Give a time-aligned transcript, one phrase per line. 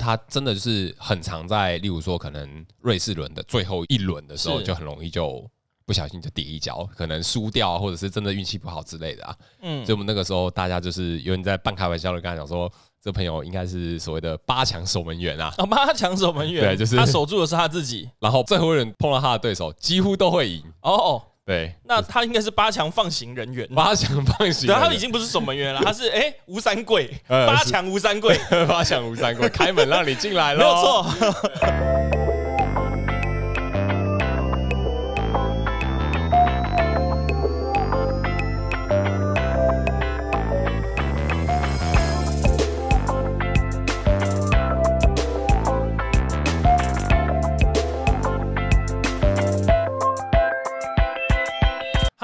[0.00, 5.48] 他真的就是很常在，例如说可能瑞士轮的最后一轮的时候，就很容易就
[5.84, 9.36] 不小心就跌一跤，可能输掉，或者是真的运气不好之类的啊。
[9.60, 15.52] 嗯，所以我们那个时候大家就是有人在半开玩笑的跟他讲说，这朋友应该是所谓的八强守门员啊。
[15.58, 20.62] 哦，八强守门员， 对，就是他守住的是他自己， 然后最后一轮碰到他的对手，几乎都会赢。
[20.82, 21.22] 哦。
[21.44, 23.66] 对，那他应该是八强放行人员。
[23.74, 31.99] 八强放行，对，他已经不是守门员了， 他是哎吴三桂，八强吴三桂， 八强吴三桂，开门让你进来了，没有错。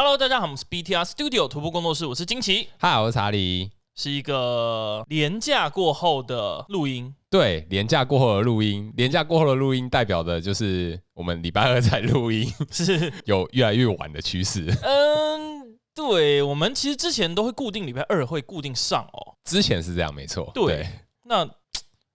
[0.06, 7.12] Hello，大家好，我们是 BTR Studio 徒步工作室，我是金奇，嗨，我是查理，是一个廉价过后的录音。
[7.28, 14.72] 对，廉价过后的录音，廉价过后的录音代表的就是我们礼拜二在录音， 是有越来越晚的趋势。
[14.84, 20.48] 嗯，对，我们其实之前都会固定礼拜二会固定上哦，之前是这样，没错。
[20.54, 20.88] 对，对
[21.24, 21.50] 那。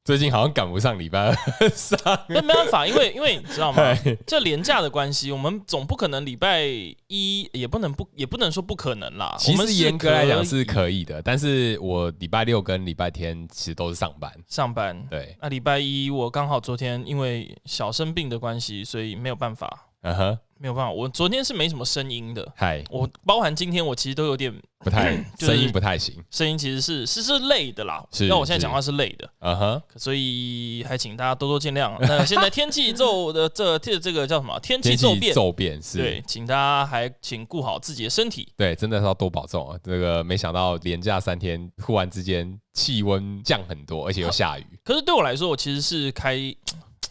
[0.03, 3.95] 最近好像赶不上礼拜二上，那没办法，因为 因为你知道吗？
[4.25, 6.63] 这廉价的关系，我们总不可能礼拜
[7.07, 9.35] 一也不能不也不能说不可能啦。
[9.37, 14.31] 其实严格来讲是可以的，但是我礼拜六跟礼拜天其实都是上班。
[14.47, 19.87] 上班对，那礼拜一我刚好昨天因为小生病的关系，所以没有办法。
[20.01, 20.39] 嗯哼。
[20.61, 22.47] 没有办法，我昨天是没什么声音的。
[22.55, 28.05] 嗨，我包含今天我其实都有点不太 声音不太行，声音其实是是是累的啦。
[28.11, 29.27] 是，那我现在讲话是累的。
[29.39, 31.97] 嗯哼，所以还请大家多多见谅。
[32.01, 34.59] 那现在天气骤的这这 这个叫什么？
[34.59, 35.97] 天气骤变，骤变是。
[35.97, 38.47] 对，请大家还请顾好自己的身体。
[38.55, 39.79] 对，真的是要多保重啊！
[39.83, 44.65] 这个没想到连假三天，忽然之间气温降很多，而且又下雨。
[44.83, 46.37] 可是对我来说，我其实是开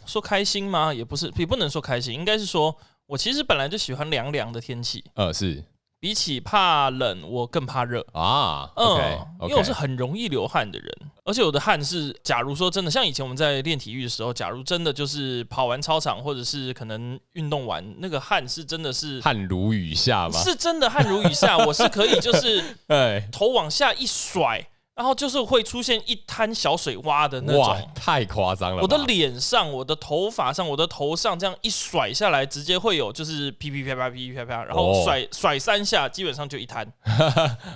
[0.07, 0.95] 说开心吗？
[0.95, 2.73] 也不是，也不能说开心，应该是说。
[3.11, 5.65] 我其实本来就喜欢凉凉的天气，呃，是
[5.99, 8.71] 比起怕冷，我更怕热啊。
[8.77, 10.89] 嗯.因为我是很容易流汗的人，
[11.25, 20.41] 而且我的汗是，假如说真的，像以前我们在练体育的时候，假如真的就是跑完操场，或者是可能运动完，那个汗是真的是汗如雨下吗？
[20.41, 22.63] 是真的汗如雨下，我是可以就是，
[23.33, 24.65] 头往下一甩。
[25.01, 28.83] 然后就是会出现一滩小水洼的那种，哇，太夸张了！
[28.83, 36.87] 我的脸上、我的头发上、我的头上这样一甩下来，直接会有就是噼噼啪啪、噼噼啪啪，然后甩、哦、甩三下，基本上就一滩，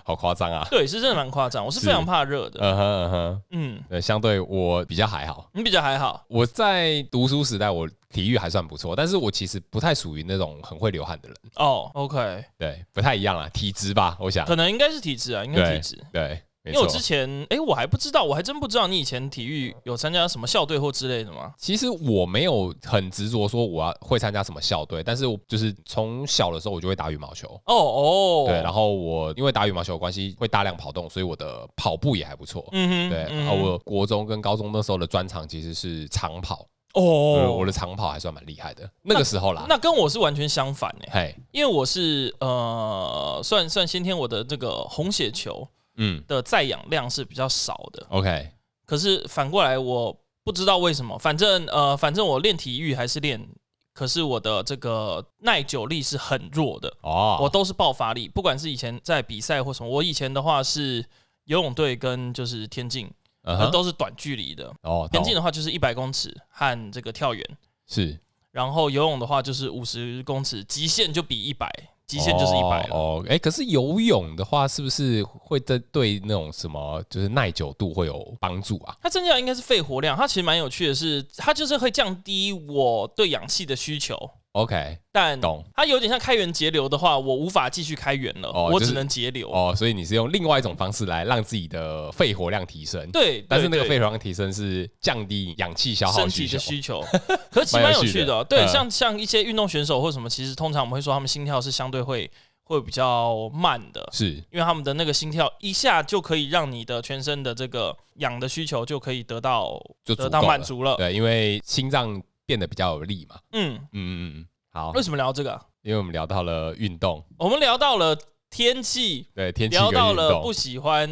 [0.05, 0.69] 好夸张啊！
[0.71, 1.65] 对，是真的蛮夸张。
[1.65, 6.27] 我是非常怕热的，嗯哼嗯哼，嗯，对，相对我比较还好，你比较还好。
[6.29, 11.37] 我在读书时代，我体育还算不错，但是我其实不太属于那种很会流汗的人。
[11.57, 16.39] 哦，OK，对，不太一样啊，体质吧，我想，可能应该是体质啊，应该体质，对。
[16.67, 21.53] 因为我之前，哎、欸，我还不知道，我还真不知道你以前体育有参加什么校队或之类的吗？
[21.59, 27.47] 其实我没有很执着说我要会参加什么校队，但是我就是从小的时候我就会打羽毛球。
[27.67, 32.67] 哦哦，对，然后我因为打羽毛球的关系会大量跑动，所以我的跑步也还不错。
[32.73, 36.67] 嗯哼，对，然后我国中跟高中那时候的专长其实是长跑。
[36.95, 39.67] 哦，我的长跑还算蛮厉害的，那个时候啦。
[39.69, 45.69] 那跟我是完全相反哎、欸，因为我是呃，算算先天我的这个红血球。
[45.97, 48.07] 嗯，的载氧量是比较少的。
[48.11, 48.51] OK，
[48.85, 53.49] 可是反过来，我不知道为什么，反正呃，反正我练体育还是练，
[53.93, 56.95] 可是我的这个耐久力是很弱的。
[57.03, 61.05] 哦，我都是爆发力，不管是以前在比赛或什么，我以前的话是
[61.45, 63.11] 游泳队跟就是田径，
[63.43, 64.75] 呃，都是短距离的。
[64.83, 68.19] 哦，田径的话就是一百公尺和这个跳远是，
[68.51, 71.71] 然后游泳的话就是五十公尺，极限就比一百。
[72.07, 78.95] 极限就是一百哦，哎、可是游泳的话，是不是会对对那种什么，就是耐久度会有帮助啊？
[79.03, 84.17] 它增加应该是肺活量，它其实蛮有趣的是，它就是会降低我对氧气的需求。
[84.55, 89.75] OK，但懂它有点像开源节流的话，我无法继续开源了，哦就是、我只能节流哦。
[89.77, 97.03] 所以你是用另外一种方式来让自己的肺活量提升，对，但是那个肺活量提升是降低氧气消耗身体的需求，
[97.51, 98.47] 可是其实蛮有趣的、哦。
[98.49, 102.31] 对，像像一些运动选手或什么，其实通常我们会说他们心跳是相对会
[102.63, 110.95] 会比较慢的，是因为他们的那个心跳一下就可以让你的全身的这个氧的需求就可以得到就得到满足了。
[110.95, 112.23] 对，因为心脏。
[112.47, 113.37] 变得比较有力嘛？
[113.53, 114.91] 嗯嗯嗯嗯，好。
[114.93, 115.61] 为什么聊这个？
[115.83, 118.17] 因为我们聊到了运动，我们聊到了
[118.49, 121.09] 天气，对天气，聊到了不喜欢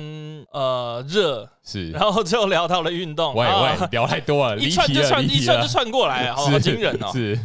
[0.50, 3.34] 呃热是，然后就聊到了运动。
[3.34, 7.11] 喂喂，聊太多了， 一串就串，一串就串过来，好惊人哦。
[7.12, 7.38] 是。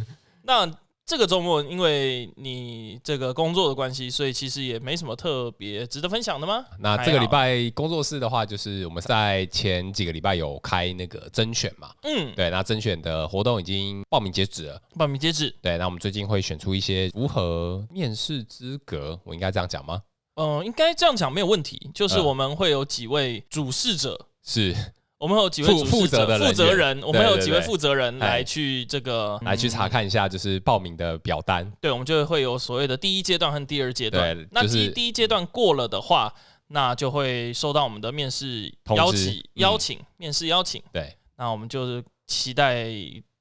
[0.44, 0.66] 那
[1.08, 6.62] 这个周末，因为你这个工作的关系，所以其实也没什么特别值得分享的吗？
[6.80, 15.48] 那这个礼拜工作室的话，就是我们在前几个礼拜有开那个甄选嘛，嗯，对，那甄选的活动已经报名截止了，报名截止。
[15.62, 20.02] 对，那我们最近会选出一些符合面试资格，我应该这样讲吗？
[20.34, 24.76] 嗯，应该这样讲没有问题，就是我们会有几位主事者是。
[25.18, 31.68] 我们有几位负责的负责人，我们有几位负责人来去这个来去查看一下，就是报名的表单。
[31.80, 34.48] 对，我们就会有所谓的第一阶段和第二阶段。
[34.52, 36.32] 那第一第一阶段过了的话，
[36.68, 40.80] 那就会收到我们的面试邀请邀请面试邀请。
[40.92, 42.86] 对，那我们就是期待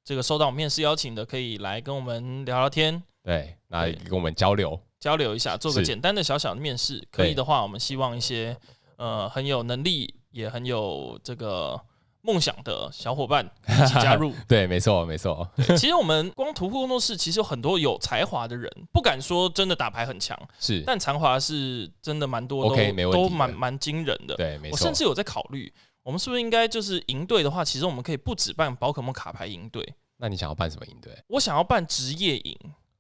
[0.04, 3.04] 这个收到面试邀请的可以来跟我们聊聊天。
[3.24, 7.08] 对，那跟我们交流交流一下，做个简单的小小的面试。
[7.12, 8.58] 可以的话，我们希望一些
[8.96, 10.16] 呃很有能力。
[10.38, 11.82] 也很有这个
[12.22, 14.32] 梦想的小伙伴 一起加入。
[14.48, 15.50] 对，没错，没错。
[15.76, 24.36] 其实我们光徒步工作室，其实有很多有才华的人，不敢说真的打牌很强，是，但才华是真的蛮多，都都蛮蛮惊人的。
[24.36, 24.74] 对，没错。
[24.74, 25.74] 我甚至有在考虑，
[26.04, 29.96] 我们是不是应该就是赢队的话，其实我们可以不止办宝可梦卡牌赢队。
[30.18, 31.12] 那你想要办什么赢队？
[31.30, 32.56] 我想要办职业营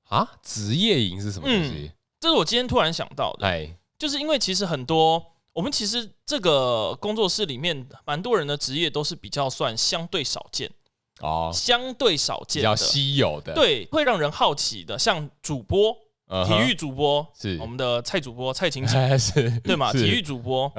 [0.09, 0.27] 啊！
[0.41, 1.69] 职业营是什么东西？
[1.69, 3.45] 嗯，这是我今天突然想到的。
[3.45, 5.33] 哎，就是因为其实很多。
[5.57, 10.71] 我们其实这个工作室里面，蛮多人的职业都是比较算相对少见
[11.19, 15.97] 哦，相对少见、比较稀有的，对，会让人好奇的，像主播。
[16.45, 19.93] 体育主播是我们的蔡主播蔡琴琴，是，对嘛？
[19.93, 20.71] 体育主播，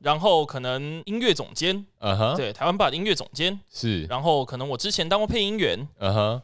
[0.00, 1.86] 然后可能音乐总监，
[2.36, 5.88] 对，台湾吧的音乐总监是，然后可能我之前当过配音员，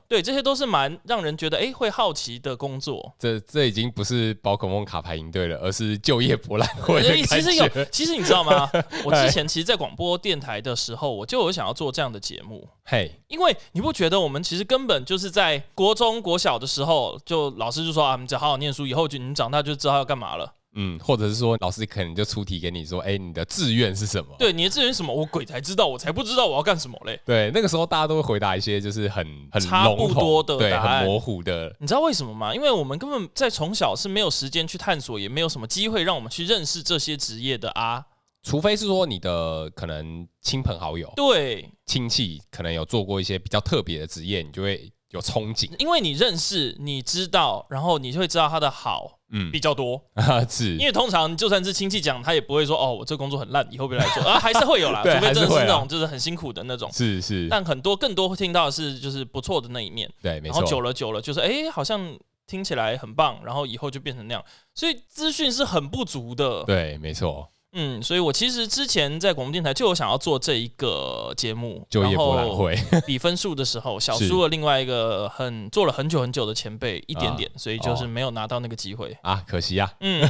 [0.08, 3.14] 对，这些都是蛮让人觉得哎会好奇的工作。
[3.18, 7.02] 这这已经不是宝可梦卡牌营队了，而是就业博览会。
[7.26, 8.70] 其实有，其实你知道吗？
[9.04, 12.66] 我之前其实，在广播电台的时候，我就有想要做这样的节目。
[12.84, 20.54] 嘿，因为你不觉得我们其实根本就是在国中国小的时候，就老师就说啊，我们只好好好念书，以后就你长大就知道要干嘛了。
[20.78, 24.36] 嗯，或者是说老师可能就出题给你说，哎，你的志愿是什么？
[24.38, 25.12] 对，你的志愿是什么？
[25.12, 27.20] 我鬼才知道，我才不知道我要干什么嘞。
[27.24, 31.74] 对，那个时候大家都会回答一些就是很很差不多的，对，很模糊的。
[31.80, 32.54] 你知道为什么吗？
[32.54, 38.04] 因为我们根本在从小是没有时间去探索，也没有什么机会让我们去认识这些职业的啊。
[38.42, 62.16] 除非是说你的可能亲朋好友，对，亲戚可能有做过一些比较特别的职业，你就会有憧憬，因为你认识，你知道，然后你就会知道他的好，嗯，比较多 啊，是，因为通常就算是亲戚讲，他也不会说哦，我这工作很烂，以后别来做，啊，还是会有啦， 除非真的是那种就是很辛苦的那种，是是，但很多更多会听到的是就是不错的那一面，对，没错，然后久了久了就是哎，好像
[62.46, 67.48] 听起来很棒，然后以后就变成那样，所以资讯是很不足的，对，没错。
[67.72, 72.74] 嗯，所以我其实之前在广播电台就有想要做这一个节目，就业博览会
[73.06, 79.92] 比分数的时候，小输了另外一个很做了很久很久的前辈一点点，所以就是没有拿到那个机会啊，可惜啊。
[80.00, 80.26] 嗯，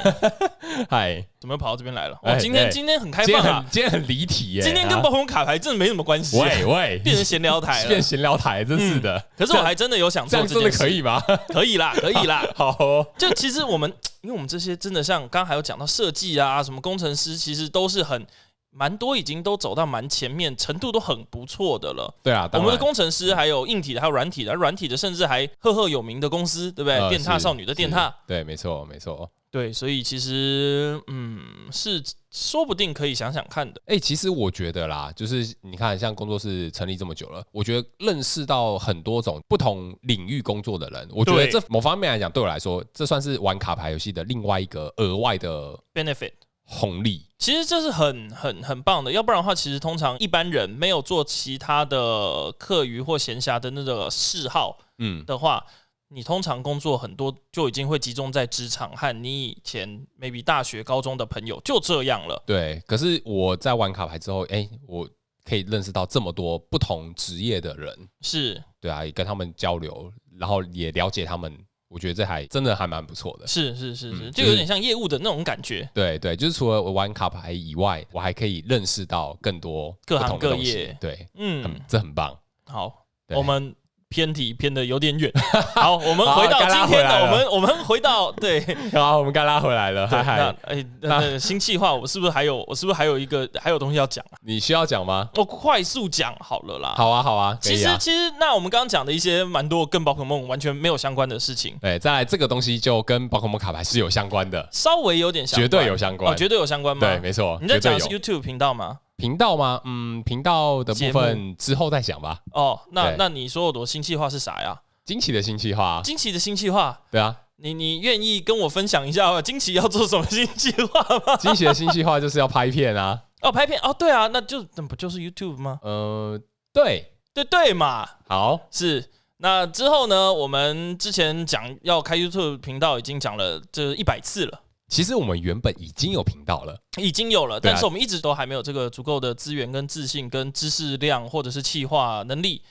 [0.91, 2.19] 嗨，怎么又跑到这边来了？
[2.23, 9.25] 我今天今天很开放啊，今天很离题耶，今天跟宝可卡牌真的没什么关系，喂喂，变成闲聊台了， 变闲聊台，真是的。
[9.38, 11.23] 可是我还真的有想做这件事，可以吗？
[11.49, 12.44] 可以啦，可以啦。
[12.56, 12.77] 好，
[13.17, 13.93] 就其实我们。
[14.26, 18.26] 因为我们这些真的像刚刚还有讲到设计啊，什么工程师，其实都是很
[18.73, 22.12] 蛮多，已经都走到蛮前面，程度都很不错的了。
[22.25, 27.08] 对啊，我们的工程师还有硬体的，还有软体的，软体的甚至还赫赫有名的公司，对不对？
[27.08, 29.31] 电踏少女的电踏，对，没错，没错。
[29.56, 31.41] 对，所以其实嗯，
[31.73, 33.81] 是说不定可以想想看的。
[33.87, 46.33] 哎，其实我觉得啦，就是你看，像工作室成立这么久了，我觉得认识到很多种不同领域工作的人，我觉得这某方面来讲，对我来说，这算是玩卡牌游戏的另外一个额外的 benefit
[46.64, 47.25] 红利。
[47.38, 55.64] 其实这是很很很棒的，要不然的话，其实通常一般人没有做其他的课余或闲暇的那个嗜好，嗯的话。
[56.08, 62.40] 你通常工作很多就已经会集中在职场和你以前 maybe 大学、高中的朋友就这样了。
[62.46, 65.08] 对，可是我在玩卡牌之后，哎、欸，我
[65.44, 71.52] 可以认识到这么多不同职业的人，是对啊，也跟他们交流，然后也了解他们，
[71.88, 73.46] 我觉得这还真的还蛮不错的。
[73.48, 75.90] 是是是是，嗯、就有点像业务的那种感觉。
[75.92, 80.96] 对对，就是除了我玩卡牌以外，我还可以认识到更多各行各业。
[81.00, 82.38] 对，嗯，这很棒。
[82.64, 83.75] 好，我们。
[84.16, 85.30] 偏题偏的有点远，
[85.76, 90.08] 好，我们回到今天的我们，我们回到 对，好，我们该拉回来了。
[90.08, 94.25] 嗨嗨，哎，那新计划，我是不是还有，我是不是还有一个还有东西要讲？
[94.42, 95.28] 你需要讲吗？
[95.35, 96.94] 我快速讲好了啦。
[96.96, 97.58] 好啊，好啊。
[97.61, 101.76] 其实其实，那我们刚刚讲的一些蛮多跟宝可梦完全没有相关的事情。
[101.82, 107.06] 对，再来这个东西就跟宝可梦卡牌是有相关的，稍微有点相关，绝对有相关，绝对有相关吗？
[107.06, 107.58] 对，没错。
[107.61, 109.00] 你在讲 YouTube 频道吗？
[109.16, 109.80] 频道吗？
[109.85, 112.40] 嗯，频道的部分之后再想吧。
[112.52, 114.80] 哦，那那你说我的新计划是啥呀？
[115.04, 121.37] 惊奇的新计划，惊奇的新计划，对啊，你你愿意跟我分享一下 惊奇要做什么新计划吗？
[121.37, 125.78] 惊奇的新计划就是要拍片啊，哦，拍片哦，对啊，那就那不就是 YouTube 吗？
[125.82, 126.40] 呃，
[126.73, 129.11] 对对对嘛，好是。
[129.38, 130.32] 那之后呢？
[130.32, 134.61] 我们之前讲要开 YouTube 频道，已经讲了这一百次了。
[134.88, 142.62] 其实我们原本已经有频道了，已经有了，但是我们一直都还没有这个足够的资源、跟自信、跟知识量，或者是企划能力，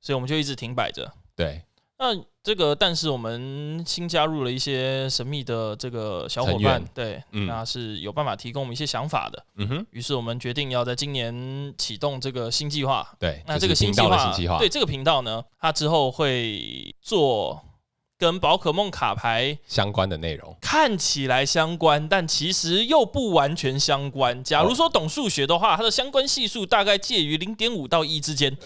[0.00, 1.12] 所以我们就一直停摆着。
[1.34, 1.62] 对。
[1.98, 2.08] 那
[2.42, 9.46] 这个，但是我们新加入了一些神秘的这个小伙伴，对，嗯、那是有办法提供我们一些想法的。
[9.54, 13.08] 嗯哼，于是我们决定要在今年启动这个新计划。
[13.20, 17.62] 对，那这个新计划，对这个频道呢，它之后会做。
[18.22, 24.44] 跟宝可梦卡牌相关的内容看起来相关，但其实又不完全相关。
[24.44, 28.56] 假如说懂数学的话，它的相关系数大概介于零点五到一之间。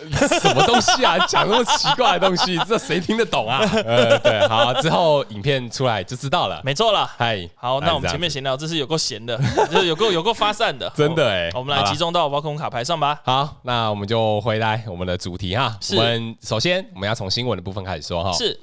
[0.43, 1.17] 什么东西啊？
[1.27, 3.61] 讲那么奇怪的东西，这谁听得懂啊？
[3.87, 6.61] 呃，对，好，之后影片出来就知道了。
[6.63, 9.41] 没错了，嗨，好，那我们前面闲聊，这是有够闲的，
[9.73, 11.51] 就是有够有够发散的，真的哎。
[11.55, 13.19] 我们来集中到宝可梦卡牌上吧。
[13.25, 15.79] 好，那我们就回来我们的主题哈。
[15.93, 18.31] 我们首先我们要从新闻的部分开始说哈。
[18.35, 18.61] 是。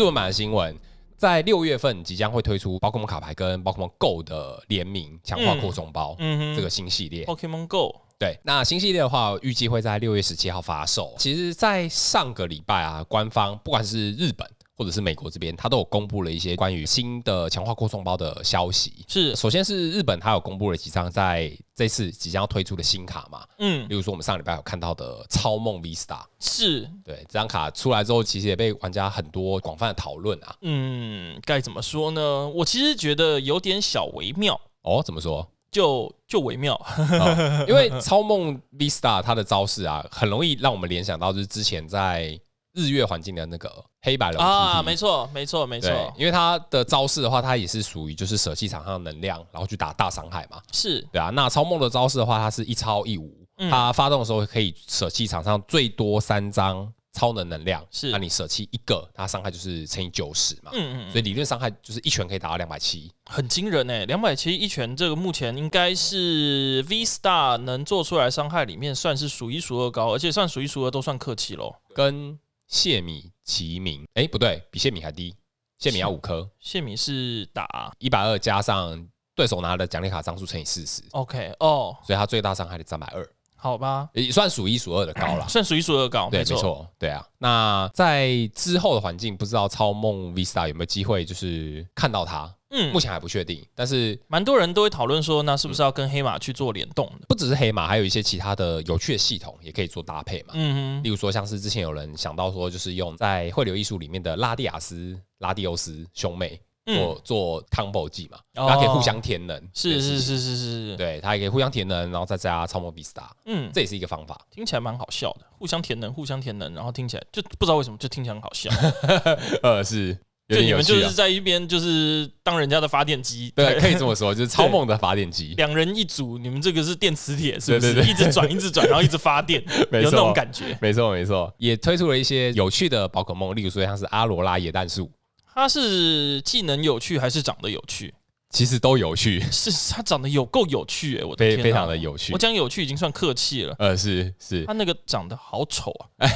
[0.00, 0.74] 日文版的新闻，
[1.18, 7.26] 在六月份即将会推出宝可梦卡牌跟宝可梦 Go 的联名强化扩充包，嗯，这个新系列。
[7.26, 11.14] Pokemon Go，对，那新系列的话，预计会在六月十七号发售。
[11.18, 14.50] 其实，在上个礼拜啊，官方不管是日本。
[14.80, 19.04] 或者是美国这边，它都有公布了一些关于新的强化扩充包的消息。
[19.06, 23.46] 是，首先是日本，它有公布了几张在这次即将要推出的新卡嘛。
[23.58, 26.22] 嗯，例如说我们上礼拜有看到的超梦 V Star。
[26.38, 30.56] 是，对，这张卡出来之后，其实也被玩家很多广泛的讨论啊。
[30.62, 32.48] 嗯，该怎么说呢？
[32.48, 34.58] 我其实觉得有点小微妙。
[34.80, 35.46] 哦，怎么说？
[35.70, 42.40] 就就微妙，哦，因为 超梦 V Star 它的招式啊，很容易让我们联想到就是之前在。
[42.80, 43.70] 日月环境的那个
[44.02, 45.90] 黑白龙啊，没错，没错，没错。
[46.16, 50.60] 因为它的招式的话，它也是属于就是舍弃场上的能量，然后去打大伤害嘛。
[50.72, 51.30] 是对啊。
[51.30, 53.30] 那超梦的招式的话，它是一超一无，
[53.70, 57.84] 它发动的时候可以舍弃场上最多三张超能能量。
[57.90, 60.70] 是，那你舍弃一个，它伤害就是乘以九十嘛。
[60.72, 61.10] 嗯嗯。
[61.10, 71.74] 所以理论伤害就是一拳可以打到两百七，很惊人哎，两百七一拳，这个目前应该是 V Star 能做出来伤害里面算是数一数二高，而且算数一数二都算客气喽。
[71.92, 72.38] 跟
[72.70, 75.34] 谢米齐名，哎，不对，比谢米还低。
[75.78, 81.02] 谢米要五颗，谢米是打一百二加上对手拿的奖励卡张数乘以四十。
[81.12, 87.26] OK，哦，所以他最大伤害的三百二，好吧，也算数一数二的高了， 算数一数二高，对，没错，对啊。
[87.38, 92.54] 那在之后的环境，不知道超梦 V Star 有没有机会，就是看到它。
[92.70, 97.26] 嗯，目前还不确定，但是蛮多人都会讨论说，那是不是要跟黑马去做联动的？
[97.28, 100.54] 不只是黑马，还有一些其他的有趣的系统也可以做搭配嘛。
[100.54, 109.60] 嗯哼，例如说像是之前有人想到说，就是用在汇流艺术里面的拉蒂亚斯、拉蒂欧斯兄妹做做 combo 技嘛，它可以互相填能。
[109.74, 113.28] 是是是是是，对，它也可以互相填能，然后再加超模比 star，。
[113.46, 118.70] 嗯，这也是一个方法，听起来蛮好笑的，互相填能，互相填能，然后听起来就不知道为什么就听起来很好笑。
[119.64, 120.16] 呃，是。
[120.56, 125.54] 就你们就是在一边就是当人家的发电机，对，可以这么说，就是 超梦的发电机。
[125.56, 128.02] 两人一组，你们这个是电磁铁，是不是？
[128.02, 130.76] 一直转，一直转，然后一直发电， 有那种感觉。
[130.80, 131.52] 没错，没错。
[131.58, 135.10] 也推出了一些有趣的宝可梦，例如说像是阿罗拉野蛋树，
[135.54, 138.12] 它是技能有趣还是长得有趣？
[138.50, 142.32] 其实都有趣，是他长得有够有趣哎，我的天，非常的有趣。
[142.32, 143.74] 我讲有趣已经算客气了。
[143.78, 146.28] 呃，是是，他那个长得好丑啊！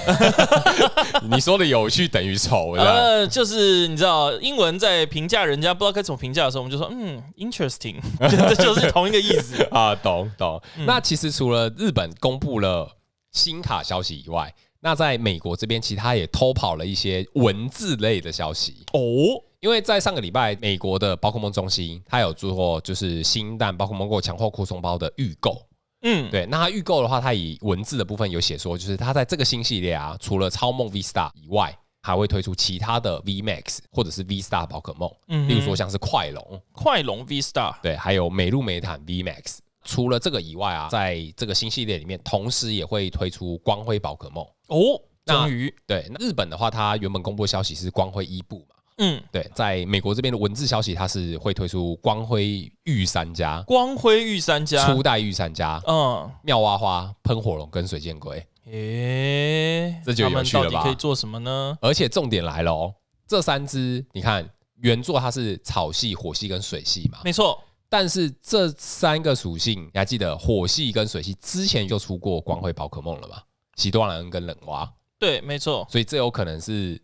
[1.28, 7.96] 你说的有趣等于丑， 呃，就是你知道，英文在评价人家不知道该怎么评价的时候，我们就说嗯，interesting，
[8.30, 10.62] 这就是同一个意思啊，懂懂。
[10.86, 12.96] 那其实除了日本公布了
[13.32, 19.42] 新卡消息以外，那在美国这边，其他也偷跑了一些文字类的消息哦。
[19.64, 25.58] 因为在上个礼拜，美国的宝可梦中心，它有做过就是新蛋宝可梦 GO 强化扩充包的预购。
[26.02, 26.44] 嗯，对。
[26.44, 35.10] 那它预购的话，它以文字的部分有写说，就是它在这个新系列啊，除了超梦 V Star 以外，还会推出其他的 V Max 或者是 V Star 宝可梦。
[35.28, 39.60] 嗯，例如说像是快龙、快龙 V Star，对，还有美露美坦 V Max。
[39.86, 44.44] 除了这个以外啊，在这个新系列里面，同时也会推出光辉宝可梦。
[44.66, 45.74] 哦，终于。
[45.86, 48.73] 对，那日本的话，它原本公布的消息是光辉伊布嘛。
[48.98, 58.36] 嗯，对，在美国这边的文字消息，它是会推出光辉御三家，光辉御三家，初代御三家，嗯，妙蛙花、喷火龙跟水箭龟，
[58.70, 60.70] 诶，这就有趣了吧？
[60.70, 61.76] 到底可以做什么呢？
[61.80, 62.94] 而且重点来了哦，
[63.26, 67.58] 这三只，你看原作它是草系、火系跟水系嘛，没错。
[67.88, 73.42] 但是这三个属性，你还记得火系跟水系之前就出过光辉宝可梦了吗？
[73.76, 74.90] 喜多兰恩跟冷蛙。
[75.16, 75.86] 对，没错。
[75.88, 77.00] 所以这有可能是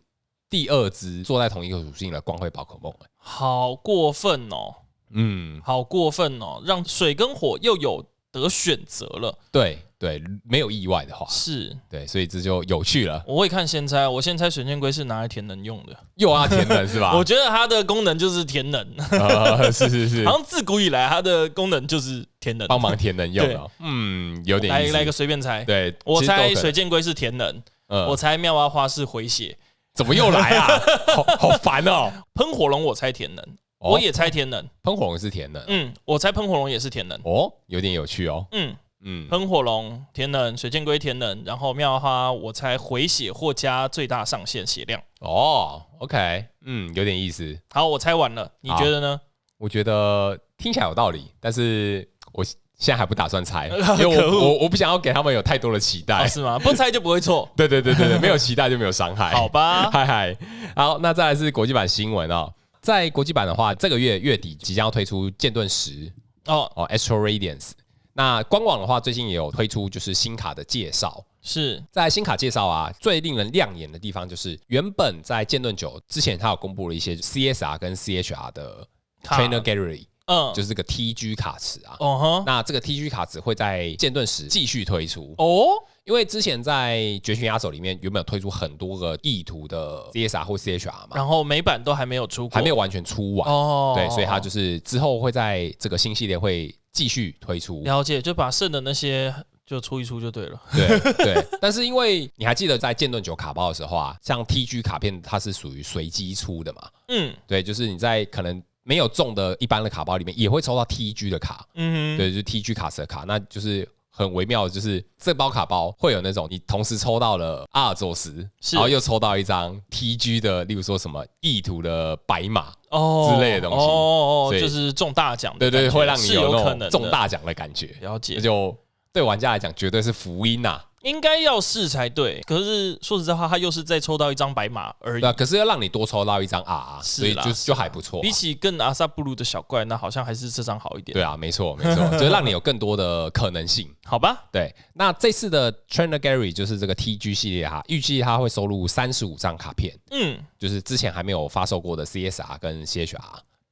[0.51, 2.93] 第二只坐在同一个属性的光辉宝可梦。
[3.17, 4.75] 好过分哦！
[5.09, 9.39] 嗯，好过分哦，让水跟火又有得选择了。
[9.51, 9.79] 对。
[10.01, 13.23] 对，没有意外的话是对，所以这就有趣了。
[13.27, 17.13] 我会看先猜，我先猜水箭龟是拿来填能用的，又啊填能是吧？
[17.15, 23.71] 我觉得它的功能就是填能，呃、是是是， 好像自古以来它的功能就是填能，帮忙填能用的。
[23.77, 24.73] 嗯，有点。
[24.73, 29.55] 来来个随便猜，对，我猜水箭龟是填能，嗯、我猜妙蛙花是回血，
[29.93, 30.67] 怎么又来啊？
[31.15, 32.11] 好好烦哦！
[32.33, 33.43] 喷火龙我猜填能，
[33.79, 38.75] 哦、我也猜填能，喷火龙是填能，嗯，我猜喷火龙也是填能，哦，有点有趣哦，嗯。
[39.03, 45.01] 嗯，喷火龙填能，水箭龟填能，然后妙蛙花我猜回血或加最大上限血量。
[45.21, 47.59] 哦，OK，嗯，有点意思。
[47.71, 49.19] 好，我猜完了，你觉得呢？
[49.57, 52.45] 我觉得听起来有道理，但是我
[52.81, 53.67] 现在还不打算猜，
[53.99, 56.57] 因为我我我不想要给他们有太多的期待，哦、是吗？
[56.57, 57.47] 不猜就不会错。
[57.55, 59.31] 对对对对对， 没有期待就没有伤害。
[59.33, 60.35] 好吧， 嗨嗨。
[60.75, 66.11] 好，那再来是国际版新闻哦，在国际版的话，这个月月底即将要推出剑盾十
[66.47, 67.73] 哦哦，Astral Radiance。
[68.13, 71.23] 那官网的话，最近也有推出就是新卡的介绍。
[71.43, 78.87] 是在新卡介绍啊，最令人亮眼的地方就是，原本在剑盾九之前，它有公布了一些 CSR 跟 CHR 的
[79.23, 81.95] Trainer Gallery，嗯，就是这个 TG 卡池啊。
[81.99, 85.67] 哦哼，那这个 TG 卡池会在剑盾十继续推出哦，
[86.05, 93.93] 因为之前在绝旬压手里面原本有推出很多个意图的 CSR 或 CHR 嘛，然后美版都还没有出，还没有完全出完哦。
[93.95, 96.73] 对，所以它就是之后会在这个新系列会。
[96.93, 99.33] 继续推出，了解，就把剩的那些
[99.65, 100.61] 就出一出就对了。
[100.73, 106.81] 对对， 但是因为你还记得在剑盾九卡包的时候啊，像 TG 卡片它是属于随机出的嘛？
[107.07, 111.65] 嗯，对，就是你在可能没有中的一般的卡包里面也会抽到 TG 的卡。
[111.75, 113.87] 嗯，对，就是 TG 卡池的卡，那就是。
[114.13, 127.95] 很微妙的就是这包卡包会有那种你同时抽到了阿尔宙斯，是然后又抽到一张 TG 的，例如说什么意图的白马哦之类的东西哦，哦，就是中大奖，对对，会让你有那种中大奖的感觉。
[128.01, 128.77] 了解，那就
[129.13, 130.85] 对玩家来讲绝对是福音呐、啊。
[131.03, 135.21] 应该要试才对，可是说实在话，他又是再抽到一张白马而已。
[135.21, 138.21] 对，可是要让你多抽到一张 R，啦所以就就还不错。
[138.21, 141.13] 比起更阿萨布鲁的小怪，那好像还是这张好一点。
[141.13, 143.91] 对啊，没错没错， 就是让你有更多的可能性。
[144.05, 153.17] 好吧，对，那这次的 Trainer Gallery 就是这个 TG 系列哈，预计他会收录三十五张卡片，嗯，就是之前还没有发售过的 CSR 跟 CHR。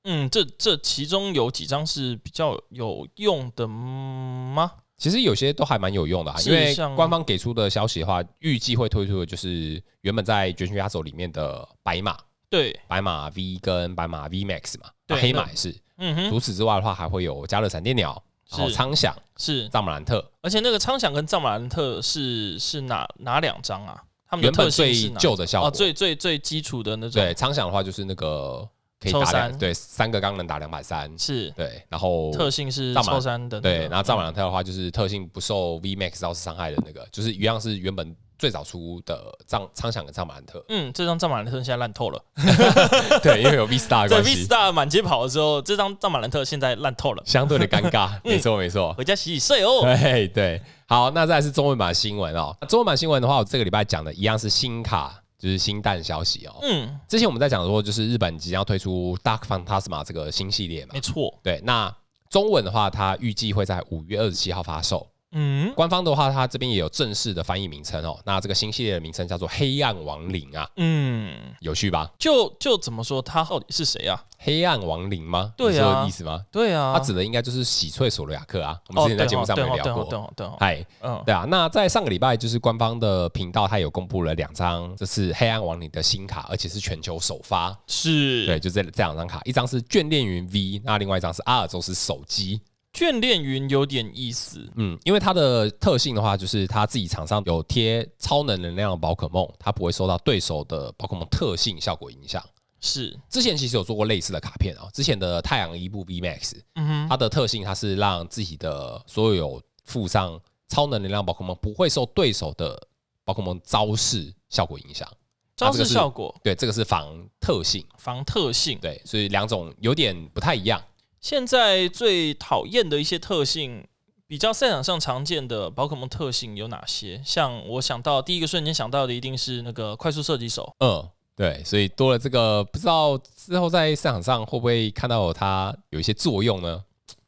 [0.06, 4.72] 嗯，这这其中有几张是比较有用的吗？
[5.00, 12.18] 其实有些都还蛮有用的啊，因为官方给出的消息的话，预计会推出的就是原本在绝学压轴里面的白马，
[12.50, 15.74] 对，白马 V 跟白马 V Max 嘛，对，黑马也是。
[15.98, 16.30] 嗯哼。
[16.30, 24.04] 除此之外的话，还会有加勒闪电鸟，然后苍响是藏马兰特，而且那个苍响跟藏马兰特是是哪哪两张啊？
[24.28, 27.22] 他们原本最旧的效果，最最最基础的那种。
[27.22, 28.70] 对，苍响的话就是那个。
[29.00, 40.62] 可以打两对三个刚能打两百三，是对，然后特性是抽三的，对，然后藏马兰特的话就是特性不受 V Max 招式伤害的那个，就是一样是原本最早出的藏苍响的藏马兰特。
[40.68, 42.22] 嗯，这张藏马兰特现在烂透了，
[43.24, 49.82] 对，因为有 V Star 在 V Star 满街跑的时候，这张藏马兰特现在烂透了，相对的尴尬，没错没错，回家洗洗睡哦。
[50.02, 55.19] 对对，好，那再来是中文版新闻哦，中文版新闻的话，我这个礼拜讲的一样是新卡。
[55.40, 56.60] 就是新蛋消息哦。
[56.62, 60.92] 嗯，之前我们在讲说，就是日本即将要推出 Dark Phantasma 这个新系列嘛。
[60.94, 61.34] 没错。
[61.42, 61.92] 对，那
[62.30, 65.08] 中文的话，它预计会在五月二十七号发售。
[65.32, 68.20] 嗯，官方的话，它这边也有正式的翻译名称哦。
[68.26, 70.68] 那这个新系列的名称叫做《黑暗亡灵》啊。
[70.78, 72.10] 嗯，有趣吧？
[72.18, 74.24] 就就怎么说，它到底是谁啊？
[74.40, 75.54] 黑暗亡灵吗？
[75.56, 76.44] 对啊，你说的意思吗？
[76.52, 78.80] 对啊，它指的应该就是喜翠索罗亚克啊。
[78.88, 80.04] 我们之前在节目上面聊过。
[80.06, 81.46] 对对嗨，嗯，对啊。
[81.48, 87.78] 那在上个礼拜，就是官方的频道，它有公布了两张，这是黑暗亡灵的新卡，而且是全球首发。
[87.86, 92.62] 是，对，就这这两张卡，一张是眷恋云 V，那另外一张是阿尔宙斯手机。
[92.94, 102.44] 眷恋云有点意思，嗯，因为它的特性的话，就是它自己场上有贴超能能量的宝可梦，它不会受到对手的宝可梦特性效果影响。
[102.82, 112.82] 是，之前其实有做过类似的卡片啊，之前的太阳伊布 V Max，嗯哼，它的特性它是让自己的所有附上超能能量宝可梦不会受对手的
[113.24, 115.08] 宝可梦招式效果影响。
[115.56, 120.82] 招式效果，对，这个是防特性，防特性，对，所以两种有点不太一样。
[121.22, 123.86] 现在最讨厌的一些特性，
[124.26, 127.22] 比较赛场上常见的宝可梦特性有哪些？
[127.26, 130.74] 像我想到第一个瞬间想到的，一定是那个快速射击手。
[130.80, 131.06] 嗯，
[131.36, 136.84] 对，所以多了这个，不知道之后在赛场上会不会看到它有一些作用呢？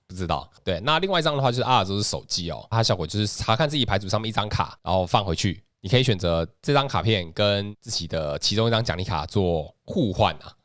[0.07, 0.49] 不知道。
[0.63, 10.55] 对，那另外一张的话就是阿尔宙斯手机哦，它效果就是查看自己牌组上面一张卡，然后放回去，你可以选择这张卡片跟自己的其中一张奖励卡做互换啊，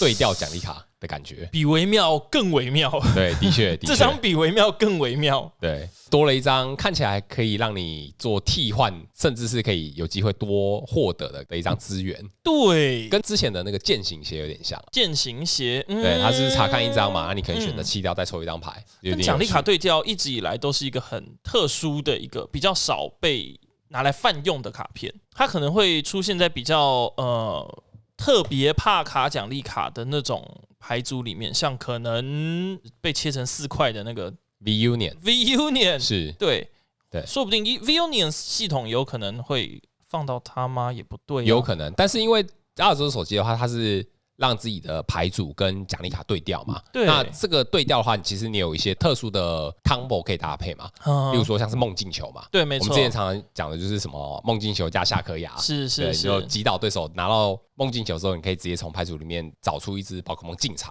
[0.00, 0.84] 对调奖励卡。
[1.00, 1.48] 的感觉。
[1.50, 18.84] 比微妙更微妙，对，的确， 这张比微妙更微妙，对，多了一张看起来可以让你做替换，甚至是可以有机会多获得的的一张资源，对，跟之前的那个践行鞋有点像，践行鞋，嗯、对，它是查看一张嘛，那你可以选择弃掉再抽一张牌，
[19.22, 23.58] 奖励卡对调一直以来都是一个很特殊的一个比较少被
[23.88, 27.82] 拿来泛用的卡片，它可能会出现在比较呃
[28.16, 30.44] 特别怕卡奖励卡的那种。
[30.80, 36.32] 牌组里面，像可能被切成四块的那个 V Union V Union 是。
[36.32, 36.68] 对。
[37.12, 40.92] 对，说不定 V Union 系统有可能会放到它吗？
[40.92, 41.92] 也不对，有可能。
[41.96, 44.08] 但是因为阿尔宙斯手机的话，它是
[44.40, 46.82] 让自己的牌组跟奖励卡对调嘛。
[46.90, 50.90] 对，那这个对调的话，其实你有一些特殊的 combo 可以搭配嘛。
[51.04, 52.46] 嗯，例如说像是梦境球嘛。
[52.50, 52.84] 对，没错。
[52.84, 60.90] 我们之前常常讲的就是什么梦境球加下颗牙，是是是，就击倒对手拿到梦境球之后，你可以直接从牌组里面找出一只宝可梦进场。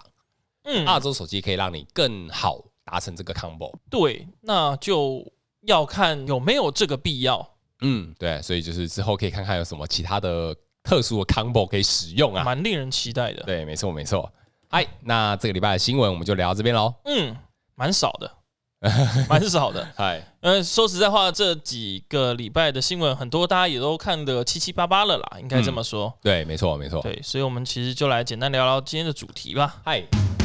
[0.62, 3.72] 嗯，阿尔宙斯手机可以让你更好达成这个 combo。
[3.90, 5.26] 对，那就
[5.62, 7.50] 要看有没有这个必要。
[7.80, 13.42] 嗯，对，所以就是之后可以看看有什么其他的特殊的 combo 可以使用啊，蛮令人期待的。
[13.44, 14.30] 对，没错，没错。
[14.68, 16.94] 嗨，那这个礼拜的新闻我们就聊到这边喽。
[17.04, 17.36] 嗯，
[17.74, 18.30] 蛮少的，
[19.28, 19.86] 蛮少的。
[19.96, 26.06] 嗨，嗯，说实在话，这几个礼拜的新闻很多，大家也都看得七七八八了啦，应该这么说。
[26.06, 27.02] 嗯、对，没错，没错。
[27.02, 29.80] 对，所以我们其实就来简单聊聊今天的主题吧。
[29.84, 30.39] 嗨。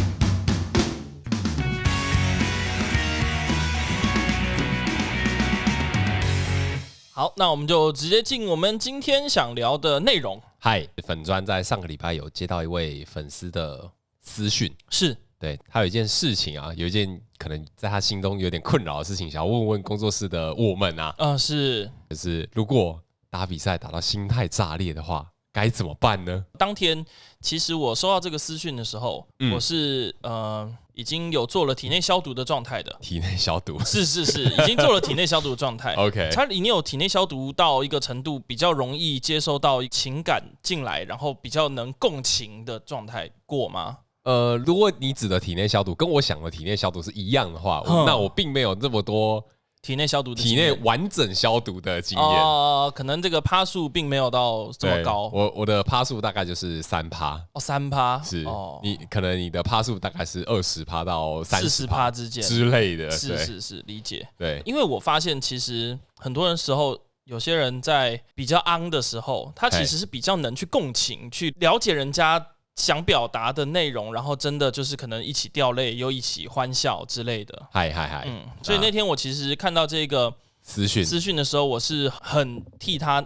[7.18, 10.38] 好，那我们就直接进我们今天想聊的内容。
[10.60, 21.16] 嗨，粉砖在上个礼拜有接到一位粉丝的私讯，是对他有一件事情啊，有一件可能在他心中有点困扰的事情，想要问问工作室的我们啊。
[21.20, 25.26] 嗯、呃，是，就是如果打比赛打到心态炸裂的话，
[25.56, 26.44] 该怎么办呢？
[26.60, 27.06] 当天
[27.40, 32.94] 其实我收到这个私讯的时候，嗯、我是呃已经有做了体内消毒的状态的。
[33.00, 35.94] 体内消毒 是是是，已经做了体内消毒的状态。
[35.96, 44.00] OK，它已经有体内消毒到一个程度，比较容易接收到情感进来，然后比较能共情的状态过吗？
[44.24, 49.42] 呃，如果你指的体内消毒跟我想的体内消毒是一样的话，那我并没有这么多。
[49.86, 52.28] 体内消毒，体内完整消毒的经验。
[52.28, 55.30] 哦，可能这个趴数并没有到这么高。
[55.32, 57.40] 我我的趴数大概就是三趴。
[57.54, 58.20] 哦，三趴？
[58.24, 58.44] 是。
[58.46, 62.44] 哦，你可能你的趴数大概是二十趴到三十趴之间。
[62.44, 64.28] 之类的，是是是，理解。
[64.40, 64.60] 对。
[64.66, 72.44] 因为我发现其实很多人时候，有些人在比较昂的时候，他其实是比较能去共情，去了解人家。
[72.76, 77.68] 想表达的内容，然后真的就是可能一起掉泪，又一起欢笑之类的。
[77.72, 78.24] 嗨嗨嗨！
[78.28, 83.26] 嗯，所以那天我其实看到这个私讯私讯的时候，我是很替他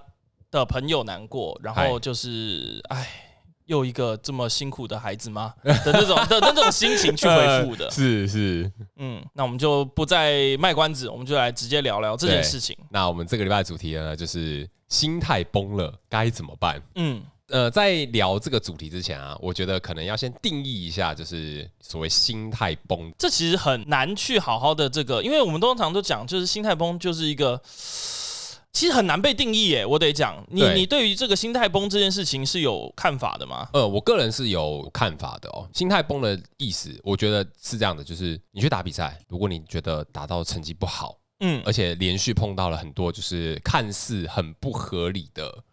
[0.52, 3.08] 的朋友难过，然后就是哎，
[3.66, 5.56] 又一个这么辛苦的孩子吗？
[5.64, 7.90] 的那种 的那种心情去回复的。
[7.92, 12.78] 是是，嗯，那我们就不再卖关子，我们就来直接聊聊这件事情。
[12.92, 16.80] 那我们这个礼拜的主题呢，就是心态崩了该怎么办？
[16.94, 17.24] 嗯。
[17.50, 23.12] 呃，在聊这个主题之前啊，我觉得可能要先定义一下，就是所谓心态崩。
[23.18, 27.60] 这其实很难去好好的这个，因为我们通常都讲，就是心态崩就是一个，
[28.72, 29.86] 其实很难被定义耶。
[29.86, 33.68] 我得讲，你你对于这个心态崩这件事情是有看法的吗？
[33.74, 35.68] 呃，我个人是有看法的哦。
[35.74, 45.64] 心态崩的意思，我觉得是这样的，就是你去打比赛，如果你觉得打到成绩不好，嗯，而且连续碰到了很多就是看似很不合理的。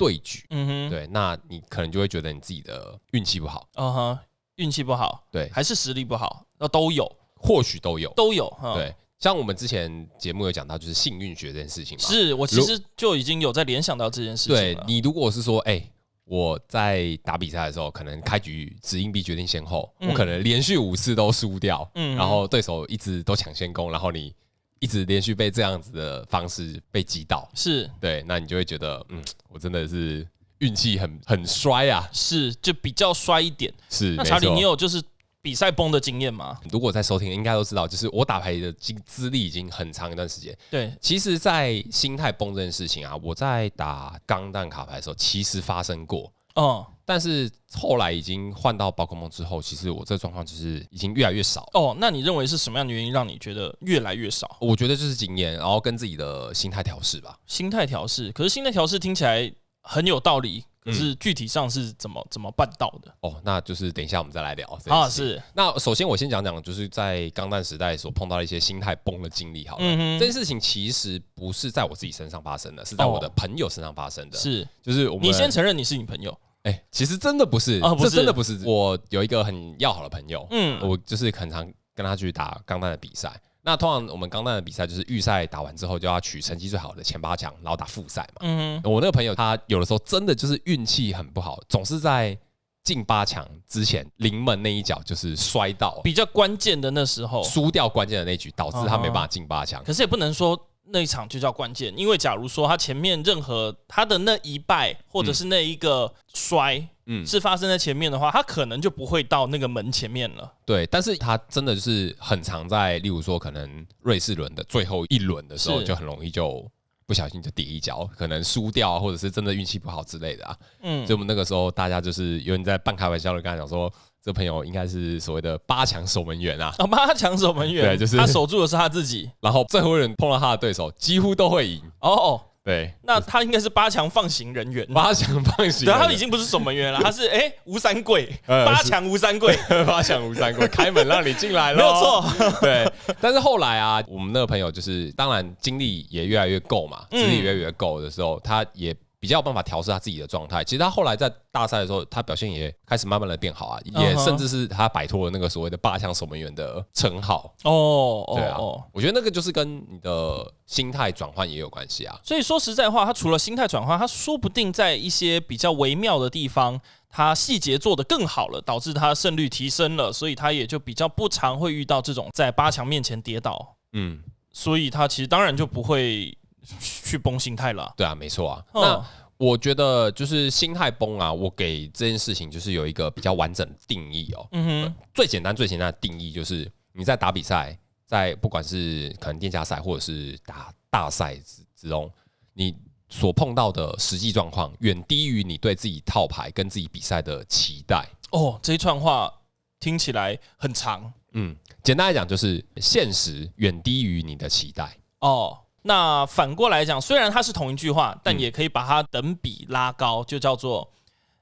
[0.00, 4.18] 对局，嗯哼，对，那你可能就会觉得你自己的运气不好，嗯哼，
[4.56, 14.54] 运气不好，对，还是实力不好，那都有，或许都有，都有，对，像我们之前节目有讲到，就是幸运学这件事情嘛，是我其实就已经有在联想到这件事情。
[14.54, 15.86] 对，你如果是说，哎，
[16.24, 24.34] 我在打比赛的时候，可能开局只硬币决定先后，我可能连续五次都输掉，嗯，然后对手一直都抢先攻，然后你。
[24.80, 30.26] 一直连续被这样子的方式被击倒，是对，那你就会觉得，嗯，我真的是
[30.58, 33.72] 运气很很衰啊，是就比较衰一点。
[33.88, 35.02] 是，那查理，你有就是
[35.42, 36.58] 比赛崩的经验吗？
[36.70, 40.56] 如果在收听，应该都知道，就是我打牌的经资历已经很长一段时间。
[40.70, 46.32] 对，其实，在心态崩这件事情啊，我在打钢弹卡牌的时候，其实发生过。
[46.54, 51.68] 哦，但是后来已经换到宝可梦之后，其实我这个状况就是已经越来越少。
[51.72, 54.56] 哦，那你认为是什么样的原因让你觉得越来越少？
[54.60, 57.36] 我觉得就是经验，然后跟自己的心态调试吧。
[57.48, 63.12] 心态调试，可是心态调试听起来很有道理，可是具体上是怎么怎么办到的？
[63.22, 65.08] 哦，那就是等一下我们再来聊啊。
[65.08, 69.66] 是，那首先我先讲讲，就是在钢弹时代所碰到的一些心态崩的经历。
[69.66, 74.38] 好了，嗯、这件事情其实不是在我自己身上发生的，是在我的朋友身上发生的。
[74.38, 76.38] 哦、是，就是我们你先承认你是你朋友。
[76.62, 78.60] 哎、欸，其实真的不是，哦、不是这真的不是。
[78.66, 83.32] 我有一个很要好的朋友，嗯，我就是很常跟他去打钢弹的比赛。
[83.62, 88.40] 那通常我们钢弹的比赛就是预赛打完之后就要取成绩最好的前八强，然后打复赛嘛。
[88.40, 92.36] 嗯，我那个朋友他有的时候真的就是运气很不好，总是在
[92.84, 99.82] 进八强之前临门那一脚就是摔到比较关键的那时候输掉关键的那局，导致他没办法进八强。
[99.84, 100.58] 可是也不能说。
[100.92, 110.52] 那一场就叫关键，因为假如说他前面任何他的那一败或者是那一个摔，嗯，是发生在前面的话，他可能就不会到那个门前面了。
[110.64, 116.64] 对，但是他真的就是很常在，例如说可能瑞士轮的最后一轮的时候，就很容易就
[117.06, 120.56] 不小心就跌一跤，可能输掉，或者是真的运气不好之类的啊。
[120.82, 123.92] 嗯，所以我们那个时候大家就是有人在半开玩笑的跟他讲说。
[124.22, 126.74] 这朋友应该是所谓的八强守门员啊！
[126.78, 131.80] 哦，八强守门员，对，就是他守住的是他自己， 然后最后一人碰到他的对手，几乎都会赢。
[132.00, 142.24] 哦，对，那他应该是八强放行人员，八强放行，对，他已经不是守门员了， 他是哎吴三桂，八强吴三桂， 八强吴三桂，开门让你进来了，没有错。
[142.60, 142.86] 对，
[143.22, 148.94] 但是后来啊，我们那个朋友就是，当然精力也越来越够嘛，精力越来越够的时候，他也。
[149.20, 150.64] 比较有办法调试他自己的状态。
[150.64, 157.54] 其实他后来在大赛的时候，他表现也开始慢慢的变好啊，也甚至是他摆脱了那个所谓的八强守门员的称号。
[157.64, 158.56] 哦，对啊，
[158.92, 162.18] 我觉得那个就是跟你的心态转换也有关系啊。
[162.24, 166.80] 所以说实在话，他除了心态转换，他说不定在一些比较微妙的地方，
[167.10, 173.76] 他细节做得更好了，导致他胜率提升了，所以他也就比较不常会遇到这种在八强面前跌倒。
[173.92, 176.34] 嗯，所以他其实当然就不会。
[176.78, 178.64] 去崩心态了，对啊，没错啊。
[178.74, 179.04] 那
[179.36, 184.46] 我觉得就是心态崩啊，我给这件事情就是有一个比较完整的定义哦。
[184.52, 192.12] 嗯哼，最简单最简单的定义就是你在打比赛，在不管是可能店家赛或者是打大赛之之中，
[192.52, 192.76] 你
[193.08, 198.06] 所碰到的实际状况远低于你对自己套牌跟自己比赛的期待。
[198.32, 199.32] 哦，这一串话
[199.78, 201.10] 听起来很长。
[201.32, 204.94] 嗯，简单来讲就是现实远低于你的期待。
[205.20, 205.59] 哦。
[205.82, 210.90] 那反过来讲，虽然它是同一句话，但也可以把它等比拉高，就叫做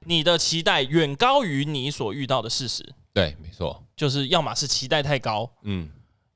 [0.05, 2.93] 你的期待远高于你所遇到的事实。
[3.13, 5.89] 对，没错，就是要么是期待太高，嗯，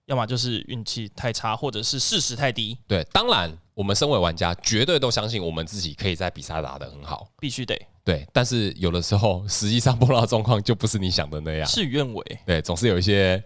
[0.07, 2.77] 要么就是运气太差，或者是事实太低。
[2.87, 7.79] 对，当然，我们身为玩家，绝对都相信我们自己可以在比赛打得很好，必须得。
[8.03, 12.39] 对，但是有的时候，实际上碰到状况就不是你想的那样，事与愿违。
[12.45, 13.41] 对，总是有一些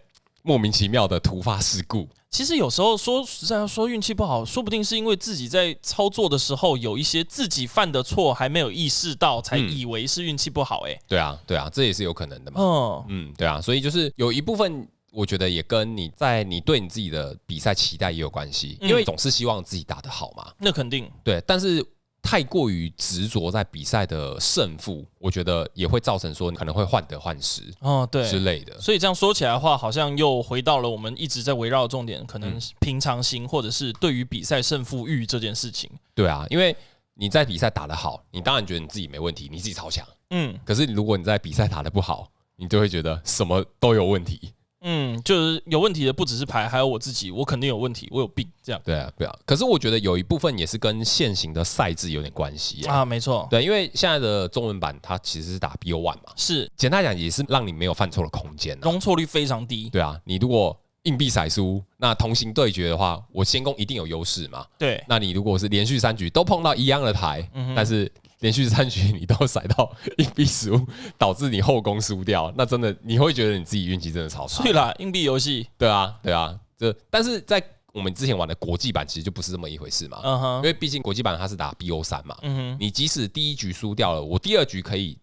[0.48, 2.08] 莫名其妙的突发事故。
[2.30, 10.86] 其实有时候说实在要说运气不好，说不定是因为自己在操作的时候有一些自己犯的错还没有意识到，才以为是运气不好。
[10.88, 12.62] 哎，对啊，对啊，这也是有可能的嘛。
[12.62, 20.48] 嗯嗯，对啊，所以就是有一部分，我觉得也跟你在你对你自己的比赛期待也有关系，因为总是希望自己打得好嘛。
[20.60, 21.86] 那肯定对，但是。
[22.28, 28.78] 太过于执着在比赛的胜负，我觉得也会造成说你可能会患得患失哦，对之类的。
[28.82, 35.90] 所以这样说起来的话，好像又回到了我们一直在围绕的重点，可能平常心或者是对于比赛胜负欲这件事情。
[36.14, 36.76] 对啊，因为
[37.14, 40.06] 你在比赛打得好，你当然觉得你自己没问题，你自己超强。
[40.32, 44.52] 嗯，可是如果你在比赛打得不好，你就会觉得什么都有问题。
[44.90, 48.82] 嗯，就是有问题的不只是牌，还有我自己，我肯定有问题，我有病，这样。
[48.86, 49.38] 对啊，对啊。
[49.46, 53.46] 可是我觉得有一部分也是跟现行的赛制有点关系啊，没错。
[53.52, 59.90] 对，因为现在的中文版它其实是打 BO1 嘛，是简单讲也是让你没有犯错的空间，容错率非常低。
[59.90, 60.74] 对啊，你如果
[61.04, 64.66] 硬币骰输，那同行对决的话，我先攻一定有优势嘛。
[64.78, 68.10] 对，那你如果是连续三局都碰到一样的牌，嗯、但是。
[68.40, 74.64] 连续三局你都甩到硬币失误，导致你后攻输掉，那真的你会觉得你自己运气真的超差。
[74.64, 75.68] 对啦，硬币游戏。
[75.78, 80.22] 对啊，对啊，这但是在我们之前玩的国际版其实就不是这么一回事嘛。
[80.24, 80.56] 嗯哼。
[80.58, 82.38] 因为毕竟国际版它是打 BO 三嘛。
[82.44, 82.78] 嗯哼。
[82.80, 85.18] 你即使第一局输掉了，我第二局可以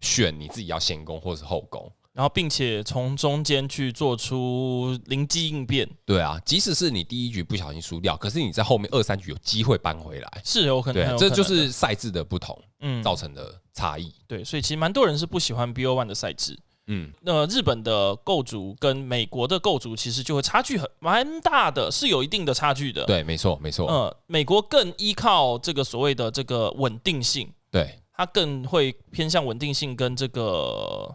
[0.00, 1.92] 选你自己要先攻或者是后攻。
[2.14, 5.88] 然后，并且从中间去做出灵机应变。
[6.06, 11.16] 对啊，即使是你第一局不小心输掉，可是你在后面二三局有机会扳回来，是有可能。
[11.16, 14.14] 对，这就是赛制的不同，嗯，造成的差异。
[14.28, 16.56] 对，所以其实蛮多人是不喜欢 BO One 的赛制。
[16.86, 23.04] 嗯，那日本的构筑跟美国的构筑其实就会差距很蛮大的，是有一定的差距的。
[23.06, 23.88] 对，没错，没错。
[23.88, 31.12] 呃，美国更依靠这个所谓的这个稳定性，对，它更会偏向稳定性跟这个。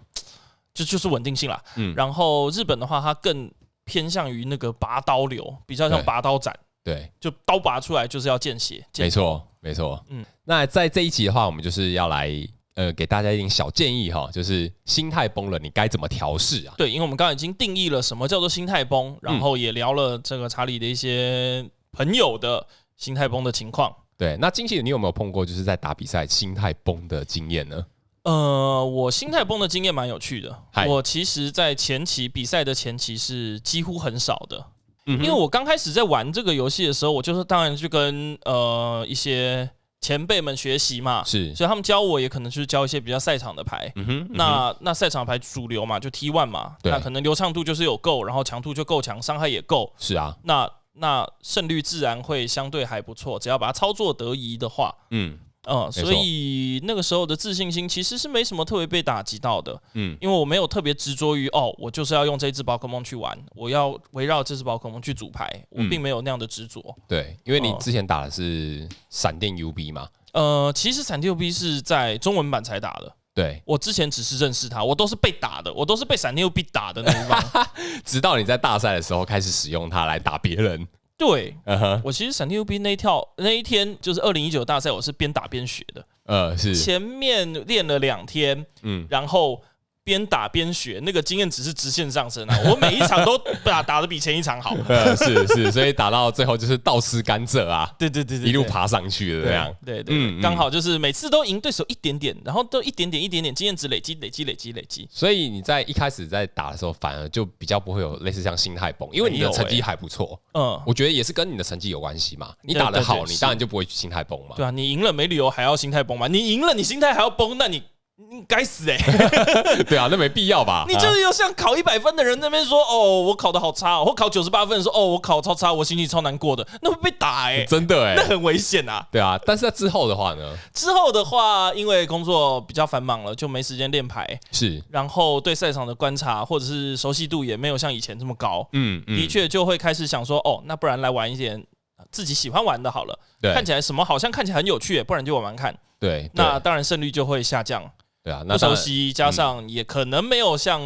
[0.80, 3.52] 就就是稳定性啦，嗯，然后日本的话，它更
[3.84, 12.32] 偏向于那个拔刀流，比较像拔刀斩，对，就刀拔出来就是要见血，没错，没错，嗯，那在这一集的话，我们就是要来
[12.76, 16.74] 呃，给大家一点小建议哈，就是心态崩了，你该怎么调试啊？
[16.78, 22.66] 对，因为我们刚刚已经定义了什么叫做心态崩，然后也聊了这个查理的一些朋友的
[22.96, 23.94] 心态崩的情况。
[24.18, 27.86] 对，那金喜你有没有碰过就是在打比赛心态崩的经验呢？
[28.24, 30.64] 呃，我心态崩的经验蛮有趣的。
[30.88, 34.66] 我其实，在前期比赛的前期是几乎很少的。
[35.06, 39.68] 因为我刚开始在玩这个游戏的时候，我就是当然去跟呃一些
[40.02, 43.92] 前辈们学习嘛，是，所以他们教我也可能就是教一些比较赛场的牌。
[43.96, 49.92] 嗯哼，那那赛场牌主流嘛，就 T one 嘛，对，那可能流畅度就是有够，然后强度就够强，伤害也够。
[49.98, 55.40] 是啊，那那胜率自然会相对还不错，只要把它操作得宜的话，嗯。
[55.70, 59.80] 嗯，所以那个时候的自信心其实是没什么特别被打击到的。
[59.94, 66.84] 嗯，因为我没有特别执着于哦，我就是要用这只宝可梦去玩，我要围绕这只宝可梦去组牌，我并没有那样的执着。
[67.08, 70.08] 对，因为你之前打的是闪电 UB 嘛。
[70.34, 73.16] 呃，其实闪电 UB 是在中文版才打的。
[73.36, 77.68] 对，我之前只是认识他，我都是被打的，我都是被闪电 UB 打的那一方。
[78.04, 80.88] 直到你在大赛的时候开始使用它来打别人。
[81.20, 82.02] 对，uh huh.
[82.04, 86.04] 我其实闪电 UB 那一跳那一天就是二零一九大赛，我是边打边学的。
[86.26, 89.62] 呃，是前面练了两天，嗯，然后。
[90.10, 92.60] 边打边学，那个经验值是直线上升啊！
[92.66, 94.76] 我每一场都打 打的比前一场好，
[95.16, 97.88] 是是，所以打到最后就是倒吃甘蔗啊！
[98.00, 105.08] 对对对对，一路爬上去的这样，对对，刚好就是每次都赢对手一点点，然后都一点点一点点经验值累积累积累积累积。
[105.12, 110.40] 所以你在一开始在打的时候，反而就比较不会有类似像心态崩，因为你的成绩还不错。
[110.54, 112.52] 嗯，我觉得也是跟你的成绩有关系嘛。
[112.64, 114.56] 你打得好，你当然就不会心态崩嘛。
[114.56, 116.28] 对啊，你赢了没理由还要心态崩嘛？
[116.28, 117.84] 你赢了，你心态还要崩，那你。
[118.32, 118.98] 你该死哎！
[119.88, 120.84] 对啊，那没必要吧？
[120.90, 129.08] 你就是有像考一百分的人那边说哦，我考的好差，哦或考九十八分说哦，我考超差，我心情超难过的，那会被打哎，真的哎，那很危险啊。
[129.10, 130.54] 对啊，但是在之后的话呢？
[130.74, 141.64] 之后的话，因为工作比较繁忙了，就没时间练牌，是，然后对赛场的观察或者是熟悉度也没有像以前这么高，嗯，的确就会开始想说哦，那不然来玩一点
[142.12, 147.90] 自己喜欢玩的好了，对，看起来什么好像看起来很有趣，不然就玩玩看，对，那当然胜率就会下降。
[148.24, 150.82] 对啊，那不熟悉加上也可能没有像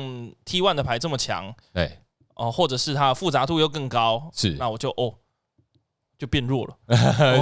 [0.46, 2.00] T one 的牌这么强，对。
[2.36, 4.52] 哦，或者是它复杂度又更高，是。
[4.60, 5.14] 那我就哦
[6.18, 6.78] 就变弱了，